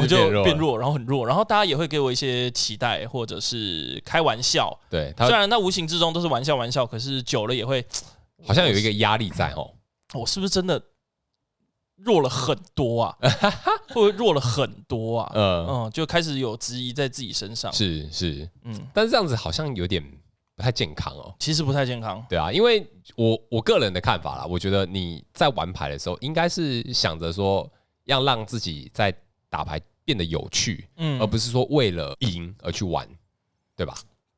[0.01, 7.85] 我就变弱，然后很弱，然后大家也会给我一些期待或者是开玩笑，对，虽然那无形之中都是玩笑玩笑，可是久了也会
[8.45, 9.71] 好像有一个压力在哦，
[10.13, 10.81] 我是不是真的？
[12.03, 13.17] 弱了很多啊，
[13.89, 15.31] 会不会弱了很多啊？
[15.35, 17.71] 嗯嗯，就开始有质疑在自己身上。
[17.71, 20.03] 是是，嗯，但是这样子好像有点
[20.55, 21.33] 不太健康哦。
[21.39, 22.23] 其实不太健康。
[22.29, 22.85] 对啊，因为
[23.15, 27.69] 我我个人的看法啦，我觉得你在玩牌的时候，应该是想着说
[28.05, 29.13] 要让自己在
[29.49, 33.07] 打牌变得有趣，嗯，而不是说为了赢而去玩，
[33.75, 33.95] 对吧？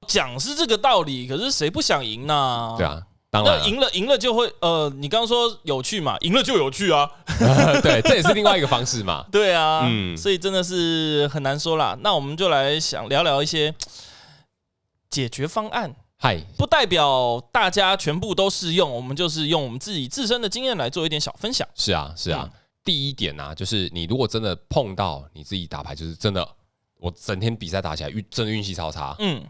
[0.08, 2.76] 讲是这个道理，可是谁不想赢呢？
[2.78, 3.02] 对啊。
[3.42, 6.16] 那赢了，赢了就会呃，你刚刚说有趣嘛？
[6.22, 7.10] 赢了就有趣啊，
[7.82, 9.26] 对，这也是另外一个方式嘛。
[9.32, 11.98] 对啊，嗯，所以真的是很难说啦。
[12.02, 13.74] 那我们就来想聊聊一些
[15.10, 15.96] 解决方案。
[16.20, 21.68] 嗨，不代表大家全部都适用，我们就是用我们自己自身的经验来做一点小分享。
[21.74, 22.48] 是啊，是啊。
[22.86, 26.48] 第一点啊，就是你如果真的碰到你自己打牌，就是真的，
[27.00, 29.16] 我整天比赛打起来运，真的运气超差。
[29.20, 29.44] 嗯。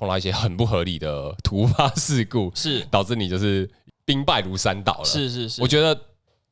[0.00, 3.70] 碰到一些很不合理的突发事故， 是导致你就是
[4.06, 5.04] 兵败如山倒了。
[5.04, 5.96] 是是是，我觉得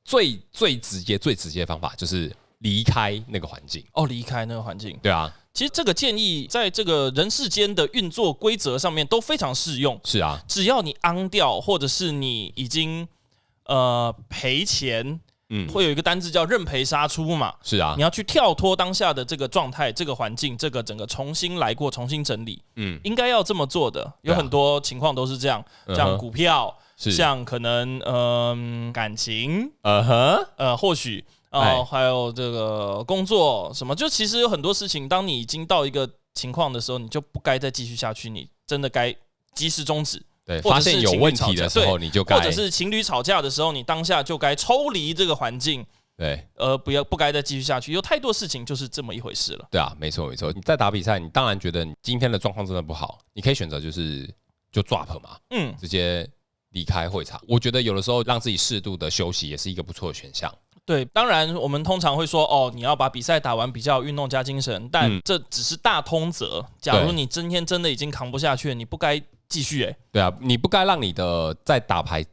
[0.05, 3.83] 最最直接、最直接的方法就是离开那个环境。
[3.95, 4.97] 哦，离开那个环境。
[5.03, 9.99] 对啊，其实这个建议在这个人世间的运作规则上面都非常适用。
[10.05, 13.09] 是啊，只要你昂掉，或者是你已经
[13.65, 15.21] 呃赔钱。
[15.51, 17.55] 嗯，会有一个单字叫认赔杀出嘛？
[17.63, 22.63] 是啊，你要去跳脱当下的这个状态、这个环境、这个整个重新来过、重新整理。
[22.77, 24.13] 嗯，应该要这么做的。
[24.23, 25.65] 有很多情况都是这样，
[25.97, 39.15] 像股票，像可能嗯感情，呃哼，呃或许呃还有这个工作什么，就其实有很多事情，当你已经到一个情况的时候，你就不该再继续下去，你真的该
[39.55, 40.23] 及时终止。
[40.49, 45.85] 对，发现有问题的时候，你就该，或者是情侣吵架的时候，你当下就该抽离这个环境，
[46.17, 47.93] 对，呃不要不该再继续下去。
[47.93, 49.69] 有太多事情就是这么一回事了。
[49.71, 50.51] 对啊，没错没错。
[50.51, 54.27] 你在打比赛，你当然觉得你今天的状况真的不好，你可以选择就是
[54.73, 56.27] 就 drop 嘛，嗯，直接
[56.71, 57.38] 离开会场。
[57.46, 60.51] 我觉得有的时候让自己适度的休息也是一个不错的选项。
[60.87, 66.65] 对，当然我们通常会说，哦，你要把比赛打完，比较运动加精神，但这只是大通则。
[66.81, 69.23] 假如你今天真的已经扛不下去了，你不该。
[69.49, 72.25] 继续哎、欸，对啊，你不该让你的在打牌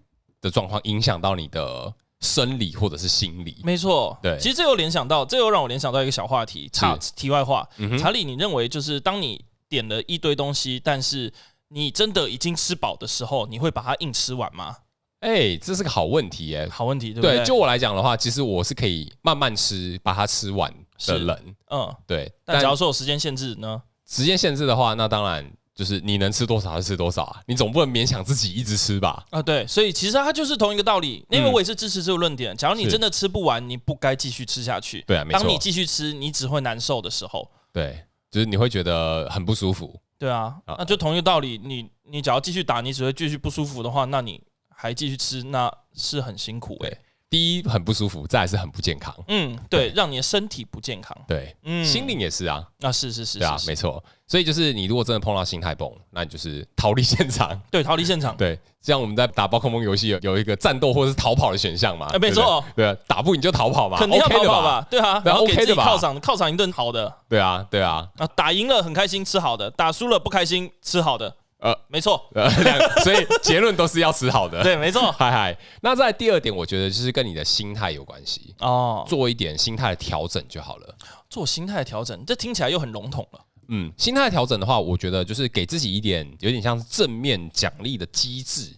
[0.41, 3.57] 的状况影响到你的生理或者是心理。
[3.63, 7.67] 没错，对，其实这又联想到，这又让我联想到一个小话题，差题外话。
[7.77, 11.31] 嗯、查理，你认为就是当你点了一堆东西，但是
[11.69, 14.75] 你真的已经吃饱的时候，你会把它硬吃完吗？
[15.21, 17.37] 哎、欸，这是个好问题耶，好问题，对不对？
[17.37, 20.73] 对，就我来讲的话，其实我是可以慢慢吃，把它吃完
[21.07, 21.55] 的人。
[21.71, 22.31] 嗯，对。
[22.43, 23.81] 但假如说有时间限制呢？
[24.05, 25.51] 时间限制的话，那当然。
[25.75, 29.25] 就是你能吃多少就吃多少啊，你总不能勉强自己一直吃吧？
[29.29, 31.25] 啊，对，所以其实它就是同一个道理。
[31.29, 32.55] 因为我也是支持这个论点。
[32.55, 35.03] 假如你真的吃不完，你不该继续吃下去。
[35.05, 35.39] 对啊，没错。
[35.39, 39.99] 当你继续吃，你只会难受的时候，对，就是你会觉得很不舒服。
[40.17, 41.59] 对啊，那就同一个道理。
[41.61, 46.97] 你你只要继续打，你只会继续不舒服的话，那你还继续吃，那是很辛苦哎。
[47.35, 49.13] 第一很不舒服，再来是很不健康。
[49.27, 51.13] 嗯，对，让你的身体不健康。
[51.27, 52.65] 对，嗯，心灵也是啊。
[52.79, 54.01] 啊，是是是，对啊，没错。
[54.25, 57.59] 所以就是你如果真的碰到心态崩，那你就是逃离现场。
[57.69, 58.37] 对，逃离现场。
[58.37, 62.07] 对，像我们在打宝可梦游戏有有一个战斗或者是逃跑的选项嘛？
[62.21, 62.63] 没错。
[62.73, 64.87] 对啊，打不赢就逃跑嘛，肯定要逃跑吧？
[64.89, 67.13] 对啊，然后给自己犒赏犒赏一顿好的。
[67.27, 68.07] 对啊，对啊。
[68.15, 71.35] 啊，打赢了很开心，吃好的；打输了不开心，吃好的。
[71.57, 72.49] 呃，没错，呃，
[73.01, 74.61] 所以结论都是要吃好的。
[74.61, 75.09] 对，没错。
[75.17, 80.95] 嗨嗨，那在第二点，我觉得就是跟你的心态有关系哦，做一点心态的调整就好了。
[81.29, 83.39] 做心态的调整，这听起来又很笼统了。
[83.69, 88.75] 嗯，心态调整的话，我觉得就是给自己一点有点像是正面奖励的机制。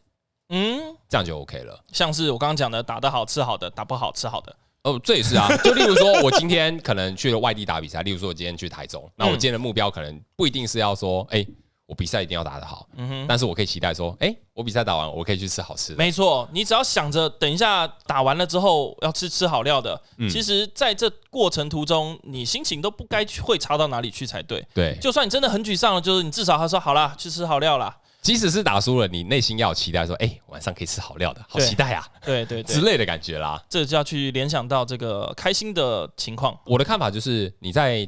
[0.50, 1.84] 嗯，这样就 OK 了。
[1.92, 4.56] 像是我刚刚讲的，打得好吃好的，打不好吃好的。
[4.84, 5.50] 哦，这也是啊。
[5.62, 11.46] 就例如说，我今天可能去了外地打比赛，例如说我今天去台中，那我今天的目标可能不一定是要说，哎。
[11.88, 15.98] 我比赛一定要打得好，嗯哼，但是我可以期待说，哎，我比赛打完，我可以去吃好吃的。
[15.98, 24.62] 没错，你只要想着等一下打完了之后要吃吃好料的，嗯，其实在这过程途中，你心情都不该会差到哪里去才对。
[24.74, 27.98] 对，就算你真的很沮丧了，就是你至少他说好啦，去吃好料啦。
[28.22, 33.64] 即使是打输了，你内心要有期待说，哎，晚上可以吃好料的，好期待啊，对对对，之类的感觉啦。
[33.70, 36.60] 这就要去联想到这个开心的情况。
[36.66, 38.06] 我的看法就是你在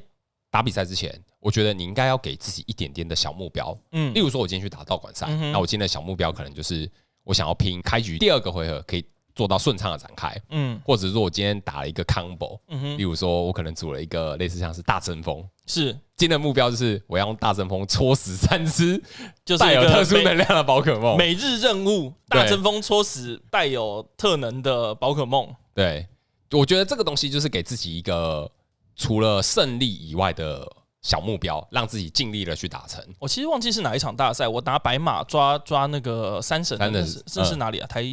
[0.51, 1.23] 打比赛之前。
[1.39, 6.89] 我觉得你应该要给自己一点点的小目标，嗯，例如说，我今天去打道馆赛，嗯、那我今天的小目标可能就是
[7.23, 15.97] 我想要拼开局第二个回合可以做到顺畅的展开，嗯，或者是说我今天打了一个 combo，嗯哼，例如说我可能组了一个类似像是大针锋，是。
[16.17, 19.01] 今天的目标就是我要用大针锋戳死三只
[19.45, 26.05] 就是带有特殊能量的宝可梦，每日任务大针锋戳死带有特能的宝可梦，对，
[26.51, 28.51] 我觉得这个东西就是给自己一个
[28.97, 30.69] 除了胜利以外的。
[31.01, 33.03] 小目标，让自己尽力的去达成。
[33.19, 37.87] 我其实忘记是哪一场大赛，我拿白马抓抓那个三神，三省是这是哪里啊？
[37.87, 38.03] 台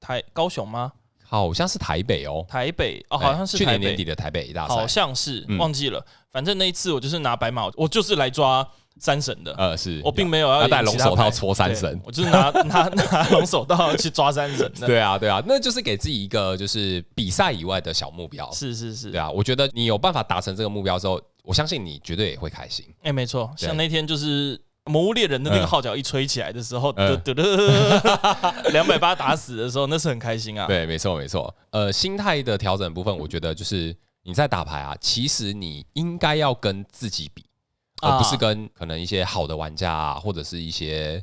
[0.00, 0.92] 台高雄吗？
[1.28, 6.06] 好像是台北哦，台北哦，好像是去年年底的台北大赛，好像是忘记了。
[6.30, 8.68] 反正那一次我就是拿白马，我就是来抓
[8.98, 9.54] 三神的。
[9.56, 14.70] 呃，是我并没有要戴龙手套戳三神，我就是拿 拿拿龙手套去抓三神。
[14.86, 18.50] 对啊，对啊，那就是给自己一个就是比赛以外的小目标。
[18.52, 21.20] 是是是，对啊，我觉得你有办法达成这个目标之后。
[21.48, 22.84] 我相信你绝对也会开心。
[23.04, 30.66] 哎，没错，像那天就是魔物猎人的那个号角一吹起来的时候，得得得， 两百八打死的时候，那是很开心啊。
[30.66, 31.54] 对，没错，没错。
[31.70, 33.94] 呃，心态的调整部分，我觉得就是
[34.24, 37.44] 你在打牌啊，其实你应该要跟自己比，
[38.06, 41.22] 而不是跟可能一些好的玩家啊，或者是一些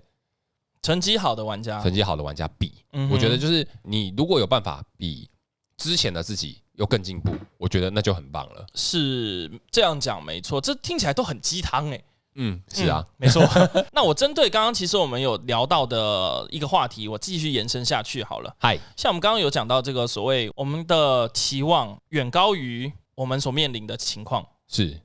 [0.82, 2.74] 成绩好的玩家、成绩好的玩家比。
[3.12, 5.30] 我觉得就是你如果有办法比
[5.78, 6.60] 之前的自己。
[6.76, 8.66] 又更进步，我觉得那就很棒了。
[8.74, 12.04] 是这样讲没错，这听起来都很鸡汤哎。
[12.34, 13.48] 嗯，是啊，嗯、没错。
[13.94, 18.52] 那我针对刚刚其实我们有聊到的一个话题，我继续延伸下去好了。
[18.60, 25.00] 嗨，像我们刚刚有讲到这个所谓我们的期望远高于我们所面临的情况，是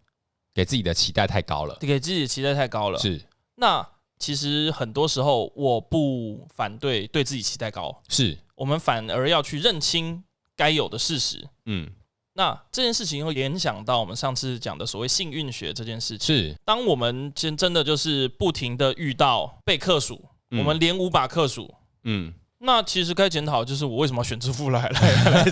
[0.54, 2.98] 给自己的期待太高了，给自己的期待太高了。
[2.98, 3.20] 是，
[3.56, 3.86] 那
[4.18, 8.38] 其实很多时候我不反对对自己期待高，是。
[8.54, 10.22] 我们反而要去认清。
[10.56, 11.88] 该有的事实，嗯，
[12.32, 16.26] 那这件事情会联想到我们上次讲的所谓幸运学这件事情。
[16.34, 20.20] 是，当我们真真的就是不停的遇到被克数，
[20.50, 21.72] 嗯、我们连五把克数，
[22.02, 25.44] 嗯，那其实该检讨就是我为什么要选支付来来来？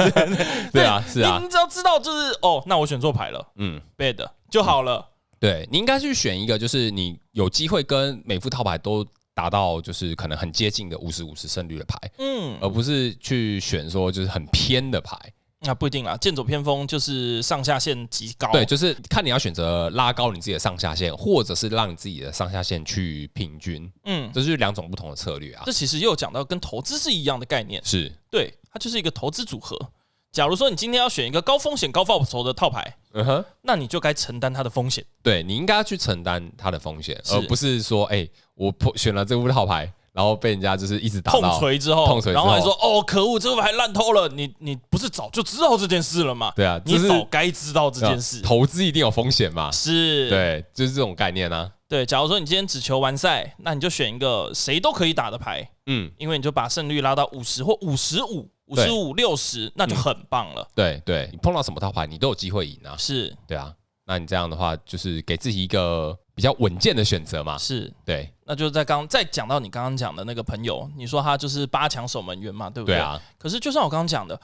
[0.74, 5.06] 对啊，是啊， 你只要知道就是哦，那我选错牌了，嗯，bad 就好了。
[5.38, 9.06] 对，你应该去选一个，就是你有机会跟每副套牌都。
[9.36, 15.14] 达到就是可能很接近的五十五十胜率的牌，嗯，而不是去选说就是很偏的牌，
[15.60, 16.16] 那不一定啦。
[16.16, 25.64] 剑走偏锋就是上下限极高，对，就是看你要选择拉高你自己的上下限，或者是让你自己的上下限去平均，嗯，这是两种不同的策略啊。
[25.66, 29.78] 这其实又讲到跟投资是一样的概念，是对，它就是一个投资组合。
[30.32, 35.02] 假如说你今天要选一个高风险高报酬的套牌，嗯哼，那你就该承担它的风险。
[35.22, 44.28] 对，你应该要去承担它的风险，而不是说，哎，我选了这副套牌，然后被人家就是一直打痛锤之后，痛锤，然后还说，哦，可恶，这副牌烂透了。
[44.28, 46.52] 你你不是早就知道这件事了吗？
[46.54, 48.42] 对啊，你早该知道这件事。
[48.42, 49.70] 投资一定有风险嘛？
[49.72, 51.72] 是，对，就是这种概念啊。
[51.88, 60.66] 对，假如说你今天只求完赛，那你就选一个谁都可以打的牌，嗯，因为你就把胜率拉到五十或五十五、五十五、六十，那就很棒了。
[60.74, 62.94] 对对，你碰到什么套牌，你都有机会赢啊。
[62.96, 67.56] 是，对啊，那你这样的话，就是给自己一个比较稳健的选择嘛。
[67.58, 72.96] 是对，那就在刚再讲到你刚刚讲的那个朋友，你说他就是八强守门员嘛，对不对？
[72.96, 73.20] 对啊。
[73.38, 74.40] 可是就像我刚刚讲的。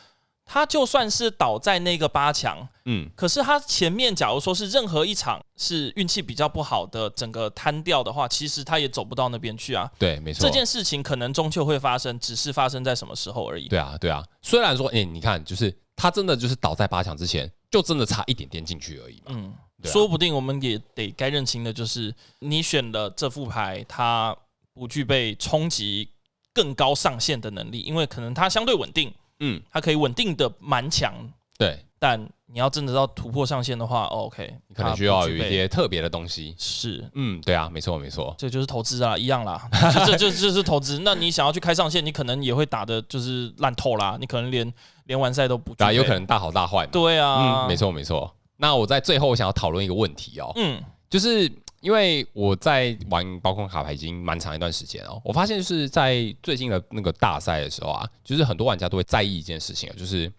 [0.53, 9.91] 他就算是倒在那个八强，嗯，可是他前面假如说是任何一场是运气比较不好的，整个摊掉的话，其实他也走不到那边去啊。
[9.99, 10.47] 对，没错。
[10.47, 13.67] 这件事情可能终究会发生，只是发生在什么时候而已。
[13.67, 14.23] 对啊，对啊。
[14.43, 19.29] 虽然说，哎、欸，你看，就是他真的就是倒在八强之前，就真的差一点点进去而已嘛。
[19.29, 24.37] 嗯，啊、说不定我们也得该认清的就是，你选的这副牌，它
[24.75, 26.11] 不具备冲击
[26.53, 29.11] 更高上限的能力，因为可能它相对稳定。
[29.41, 31.15] 嗯，它可以稳定的蛮强，
[31.59, 31.85] 对。
[31.99, 36.53] 但你要真的要突破上限的话，OK，你可能需要有一些特别的东西。
[36.59, 39.69] 是，嗯，对啊，没错没错，这就是投资啊，一样啦，
[40.05, 41.01] 这就就是投资。
[41.05, 44.75] 那你想要去开上限，你可能也会打的就是烂透啦，你可能连
[45.05, 46.85] 连完赛都不打，有可能大好大坏。
[46.89, 48.35] 对啊，嗯，没错没错。
[48.57, 51.51] 那我在最后我想要讨论一个问题哦，嗯，就是。
[51.83, 60.33] 因为我在玩宝可卡牌已经蛮长一段时间哦，我发现就是在最近的那个大赛的时候啊，就是很多玩家都会在意一件事情，就是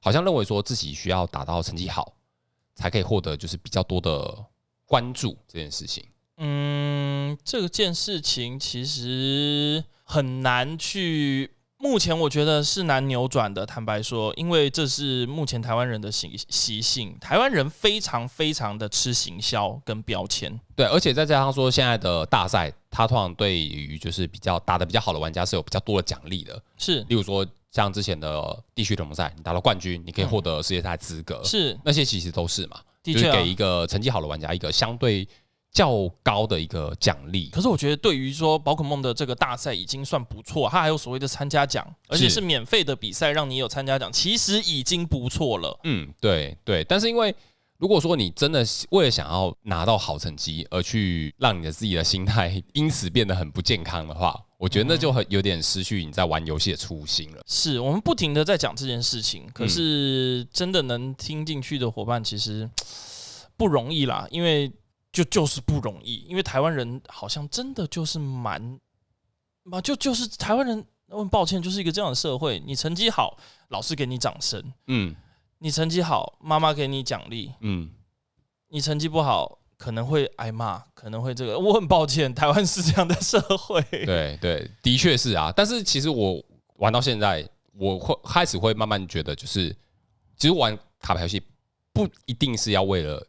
[0.00, 2.12] 好像认为说自己需要打到成绩好，
[2.74, 4.44] 才可以获得就是比较多的
[4.84, 6.04] 关注这件事情。
[6.38, 11.52] 嗯，这件事情其实很难去。
[11.82, 20.60] 目前我觉得是难扭转的，坦白说，因为这是目前台湾人的习习性，台湾人非常非常的吃行销跟标签。
[20.76, 26.62] 对，而且再加上说现在的大赛，它通常对于就是比较打的比较好的玩家是有比较多的奖励的。
[26.78, 31.42] 是，例如说像之前的地区联盟赛，你打到冠军，你可以获得世界赛资格。
[31.42, 35.26] 是，那些其实都是嘛，的确啊，就是给一个成绩好的玩家一个相对。
[35.72, 45.80] 较高的一个奖励，可是我觉得对于说宝可梦的这个大赛已经算不错，它还有所谓的参加奖，而且是免费的比赛，让你有参加奖，其实已经不错了。
[45.84, 46.84] 嗯，对对。
[46.84, 47.34] 但是因为
[47.78, 57.42] 如果说你真的为了想要拿到好成绩而去让你的自己的心态因此变得很不健康的话， 我觉得那就很有点失去你在玩游戏的初心了。
[57.46, 62.68] 是我们不停的在讲这件事情，可是真的能听进去的伙伴其实
[63.56, 64.70] 不容易啦，因为。
[65.12, 68.80] 就就是不容易，因为台湾人好像真的就是蛮，
[69.64, 72.58] 嘛就就是台湾人，我很抱歉，就是一个这样的社会。
[72.66, 73.36] 你成绩好，
[73.68, 75.14] 老师给你掌声，嗯；
[75.58, 77.90] 你成绩好，妈妈给你奖励，嗯；
[78.68, 81.58] 你成绩不好，可能会挨骂，可能会这个。
[81.58, 83.82] 我很抱歉，台湾是这样的社会。
[83.90, 85.52] 对对，的确是啊。
[85.54, 86.42] 但是其实我
[86.76, 89.68] 玩到现在，我会开始会慢慢觉得，就是
[90.38, 91.42] 其实玩卡牌游戏
[91.92, 93.22] 不一定是要为了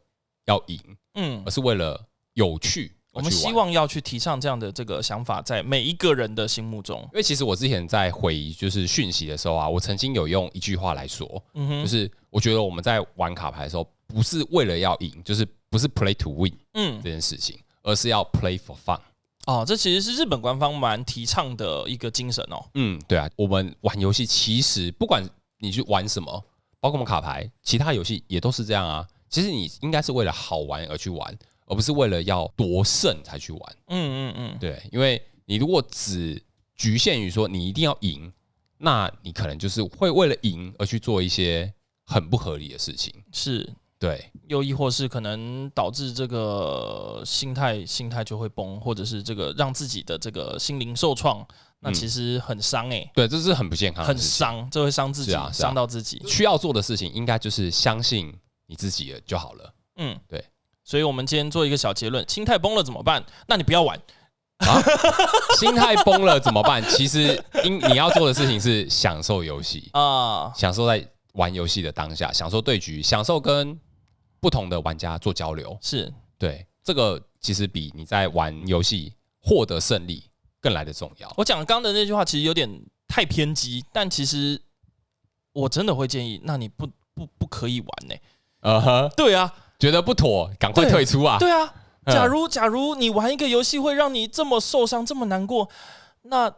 [0.46, 0.80] 要赢。
[1.16, 2.00] 嗯，而是为了
[2.34, 7.00] 有趣，我们希望要去提倡这样的这个想法，在每一个人的心目中。
[7.14, 19.00] 因为其实我之前在回就是讯息的时候啊，我曾经有用一句话来说，嗯哼，就是我觉得我们在玩卡牌的时候，不是为了要赢，就是不是 play to win，嗯，这件事情，而是要 play for fun。
[19.46, 22.66] 哦，这其实是日本官方蛮提倡的一个精神哦。
[22.76, 25.24] 嗯，对啊，我们玩游戏其实不管
[25.60, 26.32] 你去玩什么，
[26.80, 29.06] 包括我们卡牌，其他游戏也都是这样啊。
[29.34, 33.76] 其实你应该是为了好玩而去玩，而不是为了要夺胜才去玩。
[33.88, 36.40] 嗯嗯嗯，对，因为你如果只
[36.76, 38.32] 局限于说你一定要赢，
[38.78, 41.74] 那你可能就是会为了赢而去做一些
[42.06, 43.12] 很不合理的事情。
[43.32, 43.68] 是，
[43.98, 51.44] 对，又亦或是可能导致这个心态心态就会崩，或者是这个让自己的这个心灵受创，
[51.80, 53.12] 那其实很伤哎、欸。
[53.16, 56.22] 对，这是很不健康，很伤，这会伤自己，伤到自己。
[56.28, 58.32] 需要做的事情应该就是相信。
[58.74, 59.72] 你自己就好了。
[59.98, 60.44] 嗯，对，
[60.84, 63.24] 所以，我们今天做一个小结论：心态崩了怎么办？
[63.48, 63.96] 那你不要玩
[64.66, 64.82] 啊！
[65.60, 66.84] 心态崩了怎么办？
[66.90, 73.80] 其实，应你要做的事情是享受游戏啊，享受在玩游戏的当下，享受对局，享受跟
[74.40, 75.78] 不同的玩家做交流。
[75.80, 80.24] 是对，这个其实比你在玩游戏获得胜利
[80.60, 81.32] 更来的重要。
[81.38, 82.68] 我讲刚刚的那句话其实有点
[83.08, 84.60] 太偏激，但其实
[85.52, 88.22] 我真的会建议，那你不不不可以玩呢、欸？
[88.64, 91.38] 呃呵，对啊，觉得不妥，赶快退出啊！
[91.38, 91.74] 对啊，
[92.08, 95.70] 假如假如你玩一个游戏会让你这么受伤、这么难过，
[96.24, 96.52] 那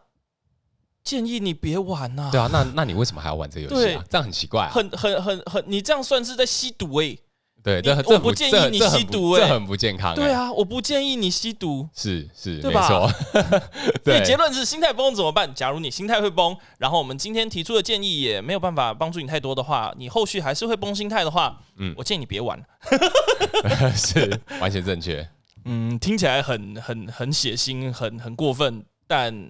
[1.03, 2.29] 建议你别玩呐。
[2.31, 4.03] 对啊，那那你为什么还要玩这个游戏啊？
[4.09, 4.71] 这样很奇怪啊！
[4.71, 7.17] 很很很很，你这样算是在吸毒哎。
[7.65, 10.13] 对，这我不建议你吸毒哎，这很不健康。
[10.13, 11.89] 对啊，我不建议你吸毒。
[11.95, 12.81] 是是，对吧？
[12.81, 13.11] 没错。
[14.05, 15.51] 所以结论是：心态崩怎么办？
[15.55, 22.63] 假如你心态会崩，然后我们今天提出的建议也没有办法帮助你太多的话，你后续还是会崩心态的话，嗯，我建议你别玩。
[23.97, 25.27] 是完全正确。
[25.65, 29.49] 嗯，听起来很很很血腥，很很过分，但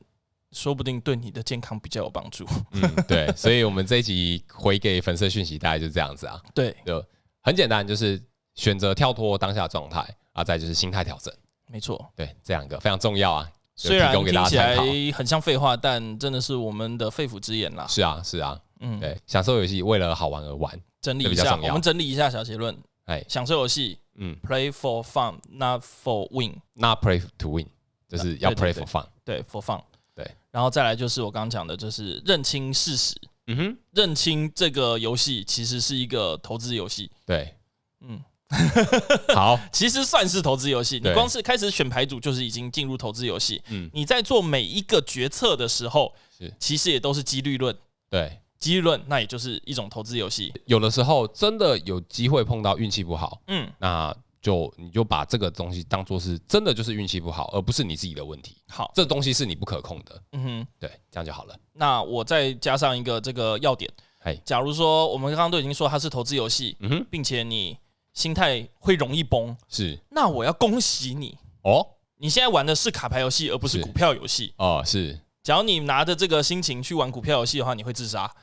[0.54, 2.46] 说不定对你的健康比较有帮助。
[2.72, 6.40] 嗯，对，所以我们这一集回给粉丝讯息，大概就是这样子啊。
[6.54, 7.06] 对，就
[7.46, 8.20] 很简单，就是
[8.56, 11.32] 选择跳脱当下状态啊，再就是心态调整。
[11.68, 13.48] 没错，对，这两个非常重要啊。
[13.76, 14.76] 虽然听起来
[15.14, 17.86] 很像废话，但真的是我们的肺腑之言啦。
[17.88, 22.76] 是啊，是啊，嗯，对，享受游戏为了好玩而玩，整理一下，我们整理一下小结论。
[23.06, 27.68] 哎，享受游戏，嗯，play for fun，not for win，not play to win，
[28.10, 29.80] 就是要 play for fun，对，for fun，
[30.16, 33.14] 对，然后再来就是我刚刚讲的，就是认清事实，
[33.48, 37.56] 嗯哼，认清这个游戏其实是一个投资游戏，对，
[38.02, 38.22] 嗯。
[39.34, 41.02] 好，其实算是投资游戏。
[41.04, 43.62] 你光是开始选牌组，就是已经进入投资游戏。
[43.70, 47.76] 嗯，你在做每一个决策的时候，是其实也都是几率论。
[48.08, 50.54] 对，几率论，那也就是一种投资游戏。
[50.68, 54.16] 有的时候真的有机会碰到运气不好，嗯，那
[54.46, 58.56] 就你就把这个东西当做是真的就是运气不好，而不是你自己的问题。
[58.68, 60.22] 好，这东西是你不可控的。
[60.34, 61.58] 嗯哼，对，这样就好了。
[61.74, 63.92] 那我再加上一个这个要点。
[64.20, 67.78] 哎，假如说我们刚刚都已经说它是投资游戏，嗯哼，并且你。
[68.16, 70.00] 心态会容易崩，是。
[70.12, 71.86] 那我要恭喜你哦，
[72.16, 74.82] 你现在玩的是卡牌游戏，而不是股票游戏哦。
[74.86, 75.20] 是。
[75.44, 78.34] 假如你拿着这个心情去玩股票游戏的话，你会自杀。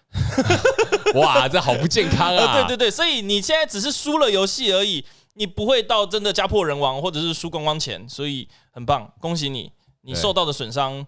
[1.16, 2.52] 哇，这好不健康啊！
[2.68, 5.02] 对对对，所以你现在只是输了游戏而已，
[5.34, 9.72] 你不会到真的家破人亡，或者是输光光钱，所以很棒，恭喜你，
[10.02, 11.06] 你受到的损伤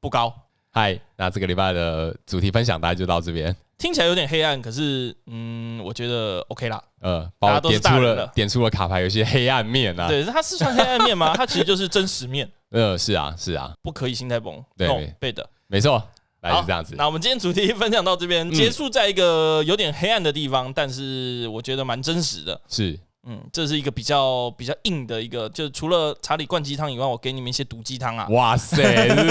[0.00, 0.32] 不高。
[0.72, 3.54] 嗨，那这个礼拜的主题分享大家就到这边。
[3.78, 6.82] 听起来有点黑暗，可是嗯，我觉得 OK 啦。
[7.00, 10.06] 呃，大家都是大人了，点出了点出了卡牌有些黑暗面啊。
[10.06, 11.32] 对，它是算黑暗面吗？
[11.34, 12.50] 它其实就是真实面。
[12.70, 14.62] 呃，是啊，是啊，不可以心态崩。
[14.76, 16.02] 对，对的，没错，
[16.42, 16.94] 来是这样子。
[16.96, 22.60] 那我们今天主题分享到这边，结束在一个有点黑暗的地方，但是我觉得蛮真实的。
[22.68, 22.98] 是。
[23.26, 28.26] 嗯，这是一个比较比较硬的一个，就除了查理灌鸡汤以外，我给你们一些毒鸡汤啊！
[28.30, 28.82] 哇塞，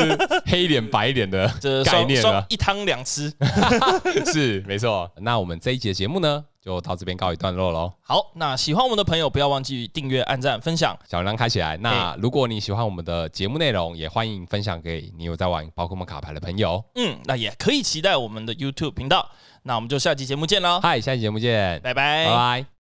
[0.46, 3.34] 黑脸白脸的这 概念了，一汤两吃，
[4.32, 5.10] 是没错。
[5.18, 7.92] 那我们这一集的节目呢，就到这边告一段落喽。
[8.02, 11.76] 好，那喜欢我们的朋友不要忘记订阅、按赞、分享，小铃铛开起来。
[11.78, 16.84] 那如果你喜欢我们的节目内容，也欢迎分享给你有在玩宝可梦卡牌的朋友。
[16.94, 19.32] 嗯，那也可以期待我们的 YouTube 频道。
[19.64, 20.80] 那我们就下期节目见喽！
[20.80, 22.66] 嗨，下期节目见，拜拜，拜拜。